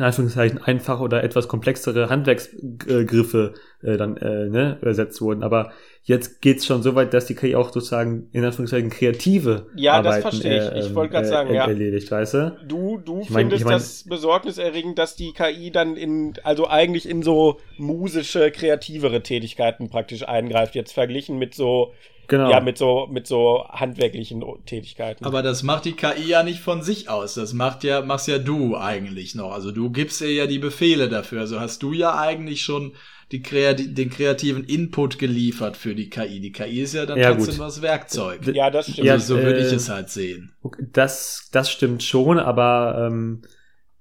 [0.00, 5.42] in Anführungszeichen einfach oder etwas komplexere Handwerksgriffe äh, dann äh, ne, übersetzt wurden.
[5.42, 5.72] Aber
[6.04, 10.16] jetzt geht's schon so weit, dass die KI auch sozusagen in Anführungszeichen kreative Ja, das
[10.16, 10.84] Arbeiten verstehe ich.
[10.84, 11.66] Ich ähm, wollte grad sagen, ja.
[11.66, 12.56] erledigt, weißt du?
[12.66, 16.66] Du, du Ich mein- findest ich mein- das besorgniserregend, dass die KI dann in, also
[16.66, 21.92] eigentlich in so musische, kreativere Tätigkeiten praktisch eingreift, jetzt verglichen mit so,
[22.30, 22.48] Genau.
[22.48, 25.24] ja, mit so, mit so handwerklichen Tätigkeiten.
[25.24, 27.34] aber das macht die KI ja nicht von sich aus.
[27.34, 29.50] Das macht ja, machst ja du eigentlich noch.
[29.52, 31.40] Also du gibst ihr ja die Befehle dafür.
[31.40, 32.92] Also hast du ja eigentlich schon
[33.32, 36.40] die kreati den kreativen Input geliefert für die KI.
[36.40, 37.64] Die KI ist ja dann Ja, trotzdem gut.
[37.64, 38.46] was Werkzeug.
[38.54, 39.06] Ja, das stimmt.
[39.06, 40.52] Ja, also so würde ich äh, es halt sehen.
[40.62, 43.42] Okay, Das, das stimmt schon, aber ähm,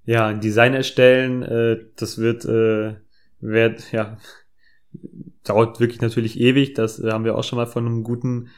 [0.06, 2.96] ja, ein Design erstellen, äh, das wird, äh,
[3.40, 4.18] wird, ja,
[5.50, 6.74] dauert wirklich natürlich ewig.
[6.74, 8.50] Das äh, haben wir auch schon mal von einem guten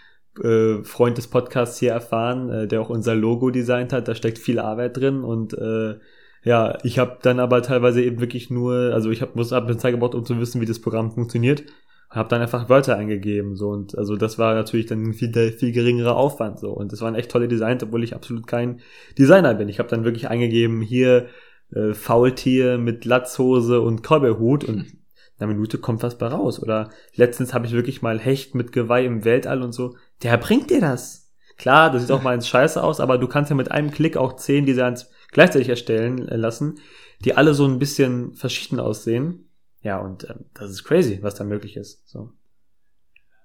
[0.42, 4.08] äh, Freund des Podcasts hier erfahren, äh, der auch unser Logo designt hat.
[4.08, 5.96] Da steckt viel Arbeit drin und äh,
[6.44, 9.78] ja, ich habe dann aber teilweise eben wirklich nur, also ich hab, muss ab eine
[9.78, 11.64] Zeit gebraucht, um zu wissen, wie das Programm funktioniert.
[12.10, 16.18] Habe dann einfach Wörter eingegeben so und also das war natürlich dann viel viel geringerer
[16.18, 18.82] Aufwand so und das waren echt tolle Designs, obwohl ich absolut kein
[19.18, 19.70] Designer bin.
[19.70, 21.28] Ich habe dann wirklich eingegeben hier
[21.74, 24.88] äh, Faultier mit Latzhose und Cowboyhut und
[25.42, 26.62] einer Minute kommt was bei raus.
[26.62, 29.96] Oder letztens habe ich wirklich mal Hecht mit Geweih im Weltall und so.
[30.24, 31.32] der bringt dir das.
[31.58, 34.18] Klar, das sieht auch mal ins Scheiße aus, aber du kannst ja mit einem Klick
[34.18, 36.80] auch zehn Designs gleichzeitig erstellen äh, lassen,
[37.24, 39.50] die alle so ein bisschen verschieden aussehen.
[39.82, 42.08] Ja, und ähm, das ist crazy, was da möglich ist.
[42.10, 42.32] So.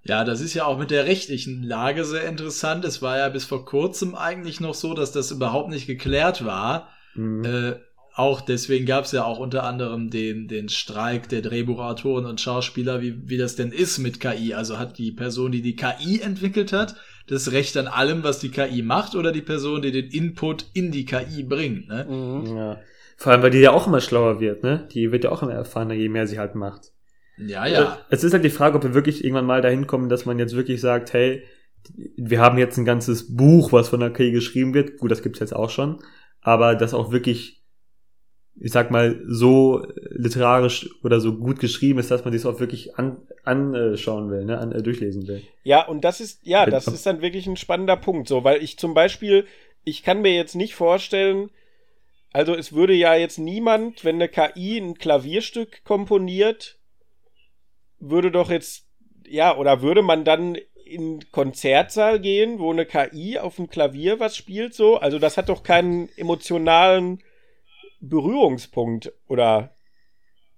[0.03, 2.84] Ja, das ist ja auch mit der rechtlichen Lage sehr interessant.
[2.84, 6.88] Es war ja bis vor kurzem eigentlich noch so, dass das überhaupt nicht geklärt war.
[7.14, 7.44] Mhm.
[7.44, 7.80] Äh,
[8.17, 13.03] auch deswegen gab es ja auch unter anderem den, den Streik der Drehbuchautoren und Schauspieler,
[13.03, 14.55] wie, wie das denn ist mit KI.
[14.55, 16.97] Also hat die Person, die die KI entwickelt hat,
[17.29, 20.93] das Recht an allem, was die KI macht, oder die Person, die den Input in
[20.93, 21.89] die KI bringt.
[21.89, 22.07] Ne?
[22.09, 22.57] Mhm.
[22.57, 22.81] Ja.
[23.19, 24.89] Vor allem, weil die ja auch immer schlauer wird, ne?
[24.93, 26.93] Die wird ja auch immer erfahrener, je mehr sie halt macht.
[27.37, 27.99] Ja, ja.
[28.09, 30.57] Es ist halt die Frage, ob wir wirklich irgendwann mal dahin kommen, dass man jetzt
[30.57, 31.43] wirklich sagt, hey,
[32.17, 34.97] wir haben jetzt ein ganzes Buch, was von der KI geschrieben wird.
[34.99, 35.99] Gut, das gibt's jetzt auch schon.
[36.41, 37.55] Aber das auch wirklich,
[38.59, 42.96] ich sag mal, so literarisch oder so gut geschrieben ist, dass man sich auch wirklich
[42.96, 45.42] an, anschauen will, ne, an, äh, durchlesen will.
[45.62, 48.78] Ja, und das ist, ja, das ist dann wirklich ein spannender Punkt, so, weil ich
[48.78, 49.46] zum Beispiel,
[49.84, 51.50] ich kann mir jetzt nicht vorstellen,
[52.32, 56.78] also es würde ja jetzt niemand, wenn eine KI ein Klavierstück komponiert,
[57.98, 58.86] würde doch jetzt,
[59.26, 64.36] ja, oder würde man dann in Konzertsaal gehen, wo eine KI auf dem Klavier was
[64.36, 64.96] spielt, so?
[64.96, 67.22] Also das hat doch keinen emotionalen
[68.09, 69.72] Berührungspunkt, oder?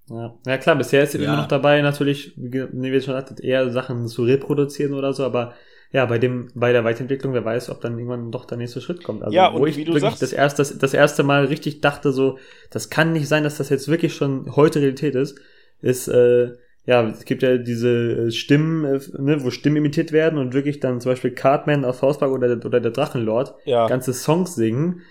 [0.09, 1.21] Ja, ja klar, bisher ist ja.
[1.21, 5.55] immer noch dabei, natürlich, wie wir schon sagten, eher Sachen zu reproduzieren oder so, aber
[5.91, 9.03] ja, bei dem, bei der Weiterentwicklung, wer weiß, ob dann irgendwann doch der nächste Schritt
[9.03, 9.23] kommt.
[9.23, 11.47] Also, ja, und wo ich wie du wirklich sagst, das erste, das, das erste Mal
[11.47, 12.39] richtig dachte, so,
[12.71, 15.41] das kann nicht sein, dass das jetzt wirklich schon heute Realität ist,
[15.81, 16.53] ist, äh,
[16.85, 20.81] ja, es gibt ja diese äh, Stimmen, äh, ne, wo Stimmen imitiert werden und wirklich
[20.81, 23.87] dann zum Beispiel Cartman aus Hauspark oder, oder der Drachenlord ja.
[23.87, 25.03] ganze Songs singen.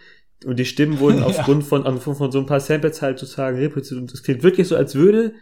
[0.45, 3.99] Und die Stimmen wurden aufgrund von, aufgrund von so ein paar Samples halt sozusagen reproduziert.
[3.99, 5.33] Und das klingt wirklich so, als würde,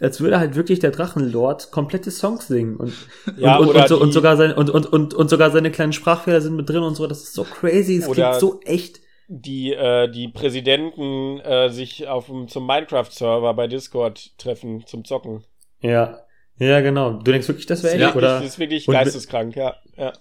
[0.00, 2.76] als würde halt wirklich der Drachenlord komplette Songs singen.
[2.76, 2.92] Und,
[3.36, 5.92] Ja, und, und, und, so, und sogar sein, und, und, und, und sogar seine kleinen
[5.92, 7.06] Sprachfehler sind mit drin und so.
[7.06, 7.96] Das ist so crazy.
[7.96, 9.00] Es klingt so echt.
[9.28, 15.44] die, äh, die Präsidenten äh, sich auf dem, zum Minecraft-Server bei Discord treffen zum Zocken.
[15.80, 16.20] Ja.
[16.58, 17.14] Ja, genau.
[17.14, 18.02] Du denkst wirklich, das wäre echt?
[18.02, 18.38] Ja, oder?
[18.40, 19.74] Das ist wirklich geisteskrank, ja.
[19.96, 20.12] ja.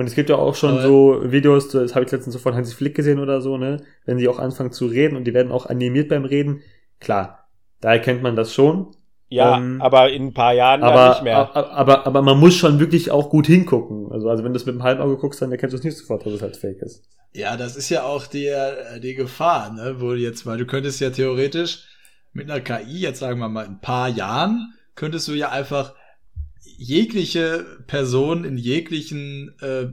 [0.00, 2.54] Und es gibt ja auch schon Aber- so Videos, das habe ich letztens so von
[2.54, 3.82] Hansi Flick gesehen oder so, ne?
[4.06, 6.62] Wenn sie auch anfangen zu reden und die werden auch animiert beim Reden.
[7.00, 7.48] Klar,
[7.82, 8.96] da erkennt man das schon.
[9.28, 11.36] Ja, Ähm, aber in ein paar Jahren dann Aber, nicht mehr.
[11.54, 14.10] aber, aber, aber man muss schon wirklich auch gut hingucken.
[14.10, 15.98] Also, also wenn du es mit dem halben Auge guckst, dann erkennst du es nicht
[15.98, 17.04] sofort, dass es halt fake ist.
[17.34, 19.96] Ja, das ist ja auch die, äh, die Gefahr, ne?
[19.98, 21.84] Wo du jetzt, weil du könntest ja theoretisch
[22.32, 25.94] mit einer KI, jetzt sagen wir mal in ein paar Jahren, könntest du ja einfach
[26.82, 29.88] jegliche Person in jeglichen äh,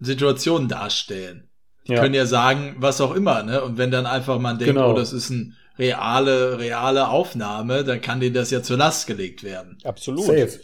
[0.00, 1.48] Situationen darstellen.
[1.86, 2.00] Die Ja.
[2.00, 3.62] können ja sagen, was auch immer, ne?
[3.62, 4.92] Und wenn dann einfach man denkt, Genau.
[4.92, 9.44] oh, das ist eine reale, reale Aufnahme, dann kann denen das ja zur Last gelegt
[9.44, 9.76] werden.
[9.84, 10.24] Absolut.
[10.24, 10.58] Safe.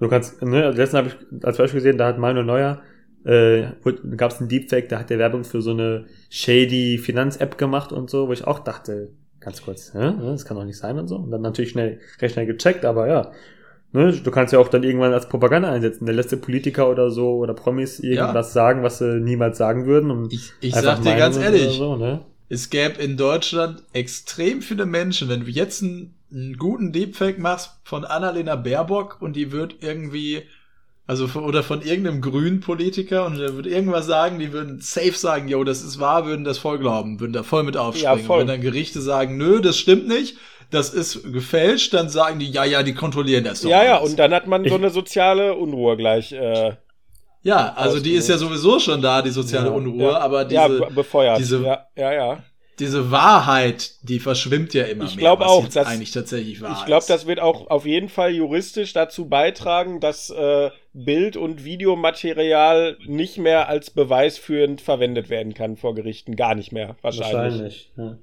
[0.00, 2.82] Du kannst, ne, letztens habe ich als Beispiel gesehen, da hat Manuel Neuer,
[3.24, 3.68] äh,
[4.16, 8.10] gab es einen Deepfake, da hat der Werbung für so eine shady Finanz-App gemacht und
[8.10, 10.12] so, wo ich auch dachte, ganz kurz, hä?
[10.20, 11.16] das kann doch nicht sein und so.
[11.16, 13.32] Und dann natürlich schnell, recht schnell gecheckt, aber ja.
[13.92, 16.04] Ne, du kannst ja auch dann irgendwann als Propaganda einsetzen.
[16.04, 20.10] Der letzte Politiker oder so oder Promis irgendwas sagen, was sie niemals sagen würden.
[20.10, 22.20] Und Ich, ich sag dir ganz ehrlich, So, ne?
[22.50, 27.70] es gäbe in Deutschland extrem viele Menschen, wenn du jetzt einen, einen guten Deepfake machst
[27.84, 30.42] von Annalena Baerbock und die wird irgendwie,
[31.06, 35.12] also von, oder von irgendeinem grünen Politiker und der würde irgendwas sagen, die würden safe
[35.12, 38.18] sagen, yo, das ist wahr, würden das voll glauben, würden da voll mit aufspringen.
[38.18, 38.42] Ja, voll.
[38.42, 40.36] Und wenn dann Gerichte sagen, nö, das stimmt nicht,
[40.70, 43.70] das ist gefälscht, dann sagen die, ja, ja, die kontrollieren das doch.
[43.70, 46.32] Ja, ja, und dann hat man so Ich- eine soziale Unruhe gleich.
[46.32, 46.72] Äh,
[47.42, 50.60] ja, also die ist ja sowieso schon da, die soziale Ja, Unruhe, ja, aber diese,
[50.60, 51.38] ja, be- befeuert.
[51.38, 52.42] diese- ja, ja, ja.
[52.78, 55.38] diese Wahrheit, die verschwimmt ja immer Ich mehr.
[55.38, 58.30] was auch, jetzt dass- eigentlich tatsächlich wahr Ich glaube, das wird auch auf jeden Fall
[58.32, 65.76] juristisch dazu beitragen, dass äh, Bild- und Videomaterial nicht mehr als beweisführend verwendet werden kann
[65.76, 66.36] vor Gerichten.
[66.36, 67.34] Gar nicht mehr, wahrscheinlich.
[67.34, 67.92] Wahrscheinlich.
[67.96, 68.18] Ja.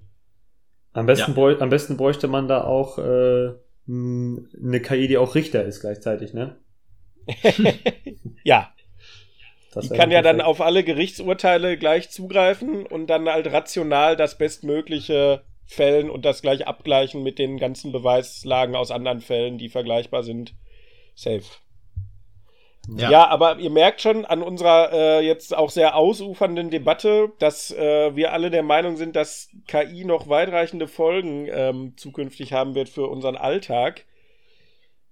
[0.96, 1.36] Am, besten Ja.
[1.36, 3.52] bräu am besten bräuchte man da auch äh,
[3.88, 6.56] eine KI, die auch Richter ist gleichzeitig, ne?
[8.44, 8.74] Ja,
[9.74, 14.38] Das die kann ja dann auf alle Gerichtsurteile gleich zugreifen und dann halt rational das
[14.38, 20.24] Bestmögliche fällen und das gleich abgleichen mit den ganzen Beweislagen aus anderen Fällen, die vergleichbar
[20.24, 20.54] sind.
[21.16, 21.44] Safe.
[22.88, 23.10] Ja.
[23.10, 23.28] Ja.
[23.28, 28.34] aber ihr merkt schon an unserer äh, jetzt auch sehr ausufernden Debatte, dass äh, wir
[28.34, 33.36] alle der Meinung sind, dass KI noch weitreichende Folgen ähm, zukünftig haben wird für unseren
[33.38, 34.06] Alltag.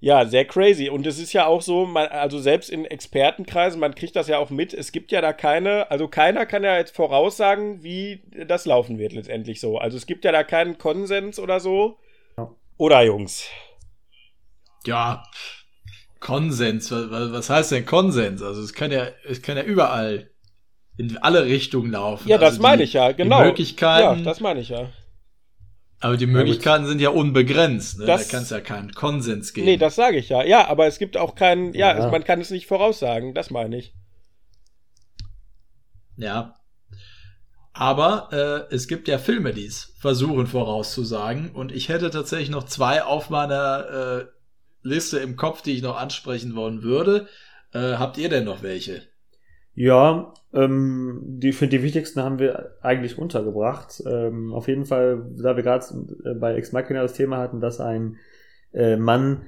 [0.04, 0.90] Ja, sehr crazy.
[0.90, 4.38] Und es ist ja auch so, man, also selbst in Expertenkreisen, man kriegt das ja
[4.38, 8.66] auch mit, es gibt ja da keine, also keiner kann ja jetzt voraussagen, wie das
[8.66, 9.78] laufen wird letztendlich so.
[9.78, 12.00] Also es gibt ja da keinen Konsens oder so.
[12.38, 12.54] Ja.
[12.76, 13.48] Oder Jungs?
[14.86, 15.24] Ja,
[16.24, 18.42] Konsens, was, was heißt denn Konsens?
[18.42, 20.30] Also es kann ja, es kann ja überall
[20.96, 22.30] in alle Richtungen laufen.
[22.30, 23.40] Ja, also das meine ich ja, genau.
[23.42, 24.90] Die Möglichkeiten, ja, das meine ich ja.
[26.00, 28.00] Aber die Möglichkeiten sind ja unbegrenzt.
[28.00, 28.06] Ne?
[28.06, 29.66] Das- da kann es ja keinen Konsens geben.
[29.66, 30.44] Nee, das sage ich ja.
[30.44, 32.06] Ja, aber es gibt auch keinen, ja, Ja.
[32.06, 33.94] es- man kann es nicht voraussagen, das meine ich.
[36.16, 36.56] Ja.
[37.74, 38.30] Aber
[38.70, 41.52] äh, es gibt ja Filme, die es versuchen vorauszusagen.
[41.52, 44.26] Und ich hätte tatsächlich noch zwei auf meiner äh,
[44.84, 47.28] Liste im Kopf, die ich noch ansprechen wollen würde.
[47.74, 49.02] Äh, habt ihr denn noch welche?
[49.76, 54.04] Ja, ähm, die, für die wichtigsten haben wir eigentlich untergebracht.
[54.06, 55.86] Ähm, auf jeden Fall, da wir gerade
[56.26, 58.18] äh, bei Ex Machina das Thema hatten, dass ein
[58.74, 59.48] äh, Mann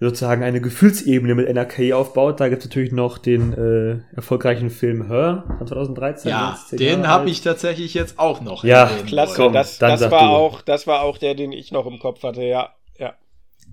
[0.00, 4.70] sozusagen eine Gefühlsebene mit einer KI aufbaut, da gibt es natürlich noch den äh, erfolgreichen
[4.70, 6.30] Film Her von 2013.
[6.30, 7.30] Ja, den habe alt.
[7.32, 8.62] ich tatsächlich jetzt auch noch.
[8.62, 10.26] Ja, Klasse, das, das war du.
[10.26, 12.74] auch, das war auch der, den ich noch im Kopf hatte, ja.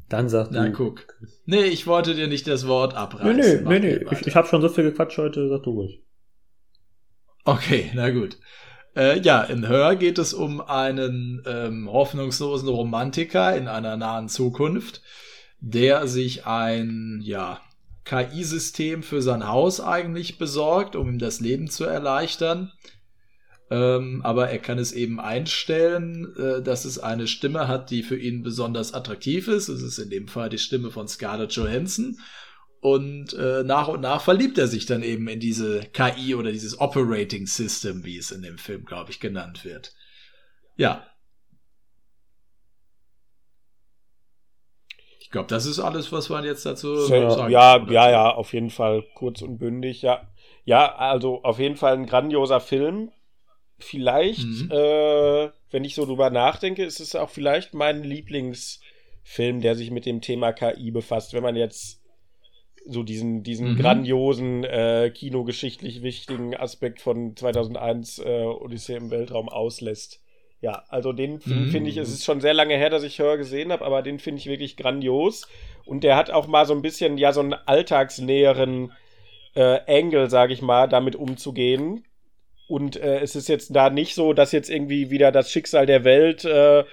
[0.09, 0.71] Dann sagt Na, du.
[0.73, 1.07] guck.
[1.45, 3.35] Nee, ich wollte dir nicht das Wort abreißen.
[3.37, 3.99] nö, Mach nö, nö.
[3.99, 6.03] dir Ich, ich habe schon so viel gequatscht heute, sag du ruhig.
[7.43, 8.37] Okay, na gut.
[8.95, 15.01] Äh, ja, in Her geht es um einen ähm, hoffnungslosen Romantiker in einer nahen Zukunft,
[15.59, 17.59] der sich ein ja,
[18.05, 22.71] KI-System für sein Haus eigentlich besorgt, um ihm das Leben zu erleichtern.
[23.71, 28.17] Ähm, aber er kann es eben einstellen, äh, dass es eine Stimme hat, die für
[28.17, 29.69] ihn besonders attraktiv ist.
[29.69, 32.19] Es ist in dem Fall die Stimme von Scarlett Johansson.
[32.81, 36.79] Und äh, nach und nach verliebt er sich dann eben in diese KI oder dieses
[36.79, 39.93] Operating System, wie es in dem Film, glaube ich, genannt wird.
[40.77, 41.07] Ja.
[45.19, 47.87] Ich glaube, das ist alles, was man jetzt dazu Ja, sagen ja, kann.
[47.87, 50.27] ja, ja, auf jeden Fall kurz und bündig, ja.
[50.65, 53.11] Ja, also auf jeden Fall ein grandioser Film.
[53.77, 54.71] Vielleicht, Mhm.
[54.71, 60.05] äh, wenn ich so drüber nachdenke, ist es auch vielleicht mein Lieblingsfilm, der sich mit
[60.05, 61.33] dem Thema KI befasst.
[61.33, 62.01] Wenn man jetzt
[62.87, 63.75] so diesen, diesen Mhm.
[63.77, 70.21] grandiosen, äh, kinogeschichtlich wichtigen Aspekt von 2001 äh, Odyssee im Weltraum auslässt.
[70.61, 71.67] Ja, also den Mhm.
[71.67, 74.19] finde ich, es ist schon sehr lange her, dass ich Hör gesehen habe, aber den
[74.19, 75.47] finde ich wirklich grandios.
[75.83, 78.91] Und der hat auch mal so ein bisschen, ja, so einen alltagsnäheren
[79.55, 82.03] äh, Angle, sage ich mal, damit umzugehen.
[82.67, 86.03] Und äh, es ist jetzt da nicht so, dass jetzt irgendwie wieder das Schicksal der
[86.03, 86.83] Welt äh,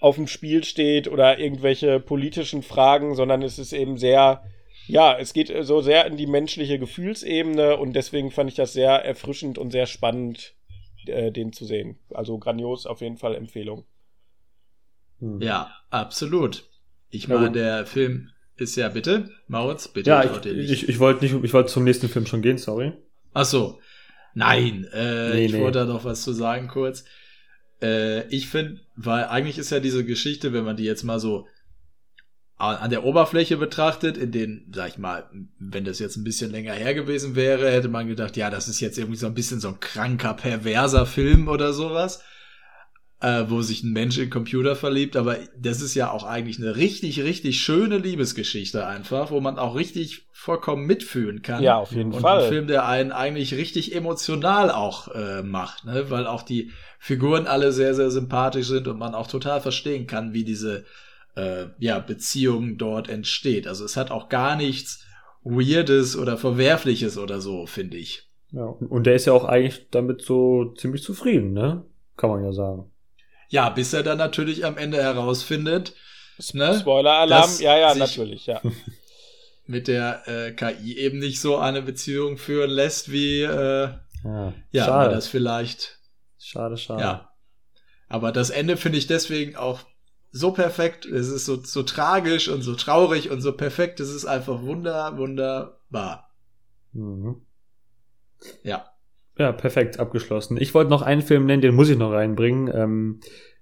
[0.00, 4.42] auf dem Spiel steht oder irgendwelche politischen Fragen, sondern es ist eben sehr,
[4.86, 9.04] ja, es geht so sehr in die menschliche Gefühlsebene und deswegen fand ich das sehr
[9.04, 10.54] erfrischend und sehr spannend,
[11.06, 11.98] äh, den zu sehen.
[12.12, 13.84] Also grandios, auf jeden Fall Empfehlung.
[15.20, 15.40] Hm.
[15.40, 16.68] Ja, absolut.
[17.08, 20.10] Ich meine, der Film ist ja bitte, Maurits, bitte.
[20.10, 22.92] Ja, ich, ich, ich wollte nicht, ich wollte zum nächsten Film schon gehen, sorry.
[23.32, 23.78] Ach so.
[24.34, 25.60] Nein, äh, Nee, ich nee.
[25.60, 27.04] wollte da noch was zu sagen kurz.
[27.80, 31.46] Äh, ich finde, weil eigentlich ist ja diese Geschichte, wenn man die jetzt mal so
[32.56, 35.28] an der Oberfläche betrachtet, in den, sag ich mal,
[35.58, 38.80] wenn das jetzt ein bisschen länger her gewesen wäre, hätte man gedacht, ja, das ist
[38.80, 42.22] jetzt irgendwie so ein bisschen so ein kranker, perverser Film oder sowas,
[43.24, 46.76] äh, wo sich ein Mensch in Computer verliebt, aber das ist ja auch eigentlich eine
[46.76, 51.62] richtig, richtig schöne Liebesgeschichte einfach, wo man auch richtig vollkommen mitfühlen kann.
[51.62, 52.42] Ja, auf jeden Und Fall.
[52.42, 56.10] ein Film, der einen eigentlich richtig emotional auch äh, macht, ne?
[56.10, 60.34] weil auch die Figuren alle sehr, sehr sympathisch sind und man auch total verstehen kann,
[60.34, 60.84] wie diese
[61.34, 63.66] äh, ja, Beziehung dort entsteht.
[63.66, 65.02] Also es hat auch gar nichts
[65.44, 68.28] Weirdes oder Verwerfliches oder so, finde ich.
[68.52, 71.84] Ja, und und der ist ja auch eigentlich damit so ziemlich zufrieden, ne?
[72.16, 72.90] Kann man ja sagen.
[73.54, 75.94] Ja, bis er dann natürlich am Ende herausfindet,
[76.54, 76.76] ne?
[76.80, 78.60] Spoiler-Alarm, ja, ja, sich- natürlich, ja.
[79.66, 84.42] mit der äh, KI eben nicht so eine Beziehung führen lässt, wie äh, Ja, ja,
[84.42, 85.14] man schade.
[85.14, 86.00] das vielleicht
[86.36, 87.00] schade, schade.
[87.00, 87.30] Ja.
[88.08, 89.80] Aber das Ende finde ich deswegen auch
[90.32, 91.06] so perfekt.
[91.06, 94.00] Es ist so, so tragisch und so traurig und so perfekt.
[94.00, 96.28] Es ist einfach wunder, wunderbar.
[96.92, 97.40] Mhm.
[98.64, 98.90] Ja.
[99.38, 100.56] Ja, perfekt, abgeschlossen.
[100.60, 102.70] Ich wollte noch einen Film nennen, den muss ich noch reinbringen.
[102.72, 103.20] Ähm,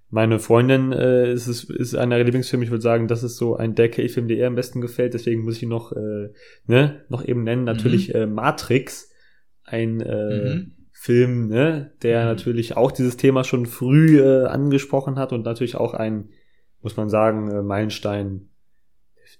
[0.09, 2.63] meine Freundin äh, ist, ist einer ihrer Lieblingsfilme.
[2.63, 5.15] Ich würde sagen, das ist so ein der KI-Film, der ihr am besten gefällt.
[5.15, 6.29] Deswegen muss ich ihn noch, äh,
[6.67, 7.63] ne, noch eben nennen.
[7.63, 9.11] Natürlich äh, Matrix,
[9.63, 10.71] ein äh, Mhm.
[10.91, 12.27] Film, ne, der Mhm.
[12.27, 16.29] natürlich auch dieses Thema schon früh äh, angesprochen hat und natürlich auch ein,
[16.81, 18.49] muss man sagen, äh, Meilenstein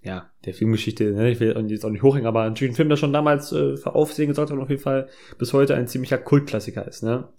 [0.04, 2.98] ja, der Filmgeschichte, ne, ich will jetzt auch nicht hochhängen, aber natürlich ein Film, der
[2.98, 6.18] schon damals äh, für Aufsehen gesorgt hat und auf jeden Fall bis heute ein ziemlicher
[6.18, 7.30] Kultklassiker ist, ne?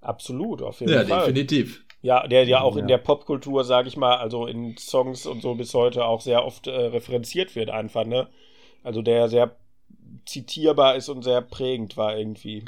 [0.00, 1.28] Absolut, auf jeden Ja, Fall.
[1.28, 1.84] definitiv.
[2.02, 2.82] Ja, der ja auch Ja.
[2.82, 6.44] in der Popkultur, sage ich mal, also in Songs und so bis heute auch sehr
[6.44, 8.28] oft äh, referenziert wird einfach, ne?
[8.84, 9.56] Also der sehr
[10.26, 12.64] zitierbar ist und sehr prägend war irgendwie.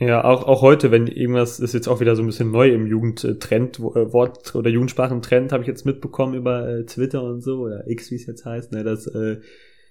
[0.00, 2.86] Ja, auch, auch heute, wenn irgendwas ist jetzt auch wieder so ein bisschen neu im
[2.86, 7.88] Jugendtrend, äh, Wort oder Jugendsprachentrend, habe ich jetzt mitbekommen über äh, Twitter und so, oder
[7.88, 9.38] X, wie es jetzt heißt, ne, dass äh,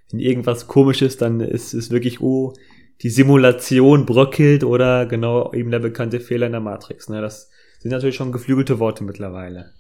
[0.10, 2.54] wenn irgendwas komisch ist, dann ist es wirklich, oh,
[3.02, 7.10] die Simulation bröckelt oder genau eben der bekannte Fehler in der Matrix.
[7.10, 7.22] Ne?
[7.22, 7.50] Das
[7.80, 9.74] sind natürlich schon geflügelte Worte mittlerweile.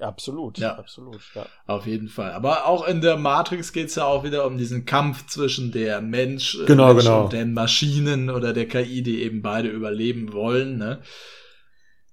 [0.00, 0.76] Absolut, Ja.
[0.76, 1.44] absolut, ja.
[1.66, 2.30] Auf jeden Fall.
[2.32, 6.56] Aber auch in der Matrix geht's ja auch wieder um diesen Kampf zwischen der Mensch,
[6.60, 7.24] äh, Genau, Mensch genau.
[7.24, 10.78] und den Maschinen oder der KI, die eben beide überleben wollen.
[10.78, 11.00] Ne?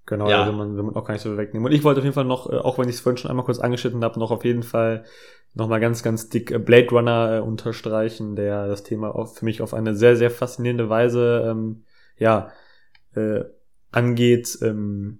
[0.07, 0.45] Genau, Ja.
[0.47, 1.65] will, man, will man auch gar nicht so wegnehmen.
[1.65, 3.45] Und ich wollte auf jeden Fall noch, äh, auch wenn ich es vorhin schon einmal
[3.45, 5.03] kurz angeschnitten habe, noch auf jeden Fall
[5.53, 9.61] nochmal ganz, ganz dick äh, Blade Runner äh, unterstreichen, der das Thema auch für mich
[9.61, 11.85] auf eine sehr, sehr faszinierende Weise ähm,
[12.17, 12.51] ja,
[13.15, 13.41] äh,
[13.91, 14.57] angeht.
[14.61, 15.19] Ähm,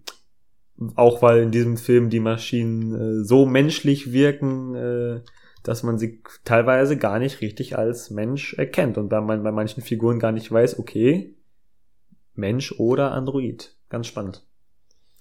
[0.96, 5.22] auch weil in diesem Film die Maschinen äh, so menschlich wirken, äh,
[5.64, 9.82] dass man sie teilweise gar nicht richtig als Mensch erkennt und bei, man, bei manchen
[9.82, 11.36] Figuren gar nicht weiß, okay,
[12.34, 13.76] Mensch oder Android.
[13.90, 14.44] Ganz spannend.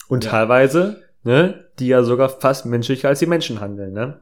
[0.09, 0.31] Und Ja.
[0.31, 4.21] teilweise, ne, die ja sogar fast menschlicher als die Menschen handeln, ne?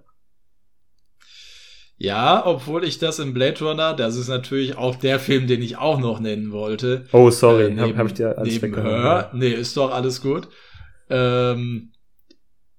[1.96, 5.76] Ja, obwohl ich das in Blade Runner, das ist natürlich auch der Film, den ich
[5.76, 7.04] auch noch nennen wollte.
[7.12, 8.74] Oh, sorry, Äh, habe hab ich dir alles neben.
[8.74, 9.30] Her.
[9.32, 10.48] Nee, ist doch alles gut.
[11.12, 11.92] Ähm,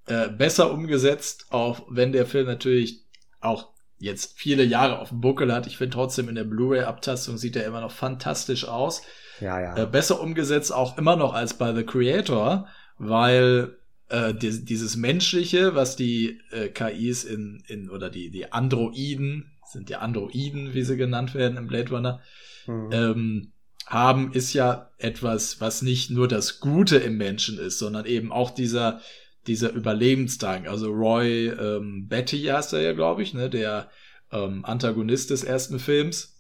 [0.07, 3.03] äh, besser umgesetzt, auch wenn der Film natürlich
[3.39, 3.69] auch
[3.99, 5.65] jetzt viele Jahre auf dem Buckel hat.
[5.67, 9.01] Ich finde trotzdem in der Blu-ray-Abtastung sieht er immer noch fantastisch aus.
[9.39, 9.77] Ja, ja.
[9.77, 12.67] Äh, besser umgesetzt auch immer noch als bei The Creator,
[12.97, 13.77] weil
[14.09, 19.89] äh, die, dieses Menschliche, was die äh, KIs in, in oder die, die Androiden, sind
[19.89, 22.21] ja Androiden, wie sie genannt werden im Blade Runner,
[22.65, 22.89] Mhm.
[22.93, 23.52] ähm,
[23.93, 28.51] haben, ist ja etwas, was nicht nur das Gute im Menschen ist, sondern eben auch
[28.51, 29.01] dieser,
[29.47, 30.67] dieser Überlebensdrang.
[30.67, 33.89] Also Roy ähm, Betty heißt er ja, glaube ich, ne, der
[34.31, 36.31] ähm, Antagonist des ersten Films,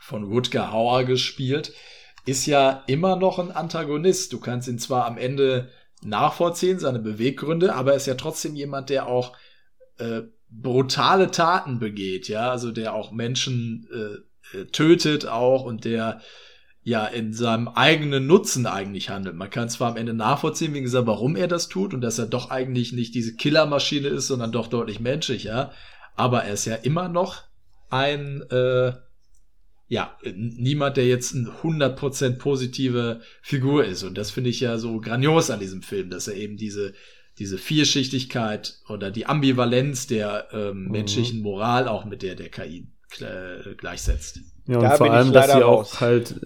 [0.00, 1.72] von Rutger Hauer gespielt,
[2.26, 4.32] ist ja immer noch ein Antagonist.
[4.32, 5.70] Du kannst ihn zwar am Ende
[6.02, 9.36] nachvollziehen, seine Beweggründe, aber er ist ja trotzdem jemand, der auch
[9.98, 16.20] äh, brutale Taten begeht, ja, also der auch Menschen äh, äh, tötet auch und der
[16.86, 19.34] ja in seinem eigenen Nutzen eigentlich handelt.
[19.34, 22.26] Man kann zwar am Ende nachvollziehen, wie gesagt, warum er das tut und dass er
[22.26, 25.72] doch eigentlich nicht diese Killermaschine ist, sondern doch deutlich menschlicher,
[26.14, 27.42] aber er ist ja immer noch
[27.90, 28.92] ein äh,
[29.88, 34.04] ja, niemand, der jetzt ein 100% positive Figur ist.
[34.04, 36.94] Und das finde ich ja so grandios an diesem Film, dass er eben diese,
[37.40, 40.90] diese Vierschichtigkeit oder die Ambivalenz der ähm, Mhm.
[40.92, 42.86] menschlichen Moral auch mit der der KI
[43.18, 44.40] äh, gleichsetzt.
[44.66, 46.00] Ja, und Da vor allem, dass sie auch raus.
[46.00, 46.40] halt,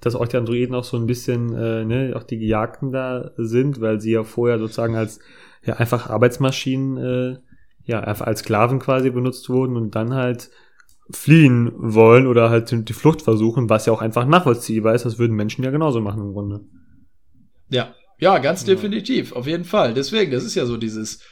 [0.00, 3.80] dass auch die Androiden auch so ein bisschen, äh, ne, auch die Gejagten da sind,
[3.80, 5.20] weil sie ja vorher sozusagen als
[5.64, 7.38] ja einfach Arbeitsmaschinen, äh,
[7.84, 10.50] ja, einfach als Sklaven quasi benutzt wurden und dann halt
[11.10, 15.04] fliehen wollen oder halt die Flucht versuchen, was ja auch einfach nachvollziehbar ist.
[15.04, 16.60] Das würden Menschen ja genauso machen im Grunde.
[17.68, 19.94] Ja, ja, ganz definitiv, auf jeden Fall.
[19.94, 21.22] Deswegen, das ist ja so dieses,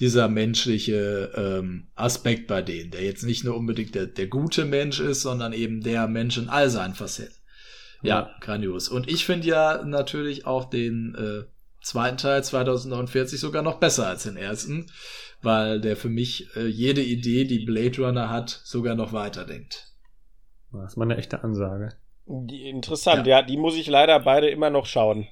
[0.00, 5.00] dieser menschliche ähm, Aspekt bei denen, der jetzt nicht nur unbedingt der, der gute Mensch
[5.00, 7.34] ist, sondern eben der Mensch in all seinen Facetten.
[8.02, 8.88] Ja, grandios.
[8.88, 11.44] Und ich finde ja natürlich auch den äh,
[11.82, 14.86] zweiten Teil 2049 sogar noch besser als den ersten,
[15.42, 19.92] weil der für mich äh, jede Idee, die Blade Runner hat, sogar noch weiterdenkt.
[20.72, 21.90] Das ist mal eine echte Ansage.
[22.26, 23.42] Die, interessant, ja.
[23.42, 25.26] die muss ich leider beide immer noch schauen.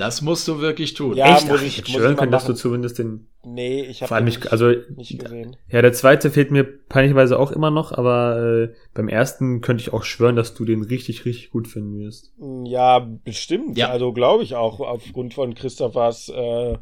[0.00, 1.14] Das musst du wirklich tun.
[1.14, 1.46] Ja, Echt?
[1.48, 4.50] muss ich- ich schwören können, dass du zumindest den, Nee, ich vor habe allem nicht,
[4.50, 5.56] also, nicht gesehen.
[5.68, 9.92] ja, der zweite fehlt mir peinlicherweise auch immer noch, aber äh, beim ersten könnte ich
[9.92, 12.32] auch schwören, dass du den richtig, richtig gut finden wirst.
[12.64, 13.76] Ja, bestimmt.
[13.78, 13.90] Ja.
[13.90, 16.78] Also glaube ich auch aufgrund von Christophers äh,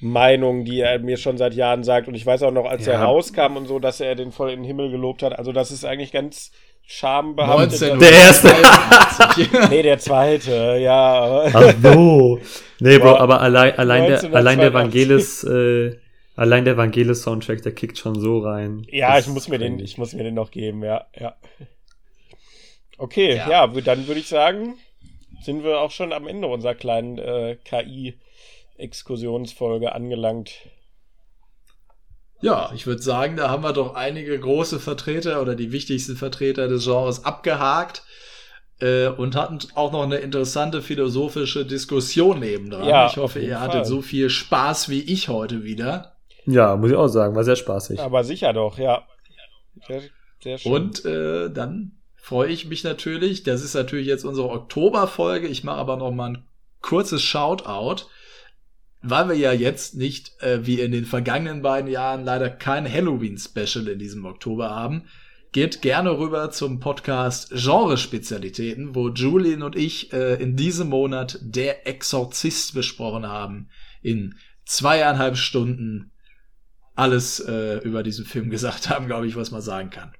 [0.00, 2.08] Meinung, die er mir schon seit Jahren sagt.
[2.08, 2.94] Und ich weiß auch noch, als Ja.
[2.94, 5.38] er rauskam und so, dass er den voll in den Himmel gelobt hat.
[5.38, 6.50] Also das ist eigentlich ganz
[6.84, 7.80] schambehaftet.
[7.80, 8.48] 19 Der erste.
[8.48, 9.70] 83.
[9.70, 11.44] Nee, der zweite, ja.
[11.52, 12.38] Ach so.
[12.80, 14.36] Nee, Bro, aber allein, allein, der, 1982.
[14.36, 15.96] allein der Vangelis, äh,
[16.36, 18.86] allein der Vangelis-Soundtrack, der kickt schon so rein.
[18.90, 21.34] Ja, Das ich muss mir den, ich muss mir den noch geben, ja, ja.
[22.98, 23.50] Okay, Ja.
[23.50, 24.74] ja, dann würde ich sagen,
[25.42, 30.52] sind wir auch schon am Ende unserer kleinen äh, KI-Exkursionsfolge angelangt.
[32.42, 36.68] Ja, ich würde sagen, da haben wir doch einige große Vertreter oder die wichtigsten Vertreter
[36.68, 38.02] des Genres abgehakt
[38.80, 42.86] äh, und hatten auch noch eine interessante philosophische Diskussion nebendran.
[42.86, 43.68] Ja, ich hoffe, ihr Fall.
[43.68, 46.16] hattet so viel Spaß wie ich heute wieder.
[46.44, 48.00] Ja, muss ich auch sagen, war sehr spaßig.
[48.00, 49.06] Aber sicher doch, ja.
[49.86, 50.02] Sehr,
[50.42, 50.72] sehr schön.
[50.72, 53.44] Und äh, dann freue ich mich natürlich.
[53.44, 55.46] Das ist natürlich jetzt unsere Oktoberfolge.
[55.46, 56.44] Ich mache aber noch mal ein
[56.80, 58.06] kurzes Shoutout,
[59.02, 63.88] weil wir ja jetzt nicht äh, wie in den vergangenen beiden Jahren leider kein Halloween-Special
[63.88, 65.04] in diesem Oktober haben.
[65.52, 71.86] geht gerne rüber zum Podcast Genrespezialitäten, wo Julian und ich äh, in diesem Monat Der
[71.86, 73.68] Exorzist besprochen haben.
[74.00, 76.12] In zweieinhalb Stunden
[76.94, 80.12] alles äh, über diesen Film gesagt haben, glaube ich, was man sagen kann.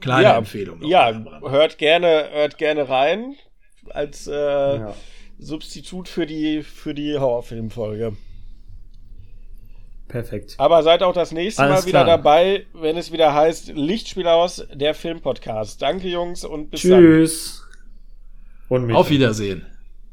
[0.00, 0.82] Kleine ja, Empfehlung.
[0.82, 3.34] Ja, hört gerne, hört gerne rein
[3.90, 4.94] als äh, ja.
[5.38, 8.16] Substitut für die für die Horrorfilmfolge.
[10.08, 10.54] Perfekt.
[10.58, 12.16] Aber seid auch das nächste Alles Mal wieder klar.
[12.16, 15.82] dabei, wenn es wieder heißt Lichtspiel aus, der Filmpodcast.
[15.82, 16.90] Danke, Jungs, und bis Tschüss.
[16.90, 17.02] dann.
[17.02, 17.64] Tschüss.
[18.68, 19.66] Und Auf Wiedersehen.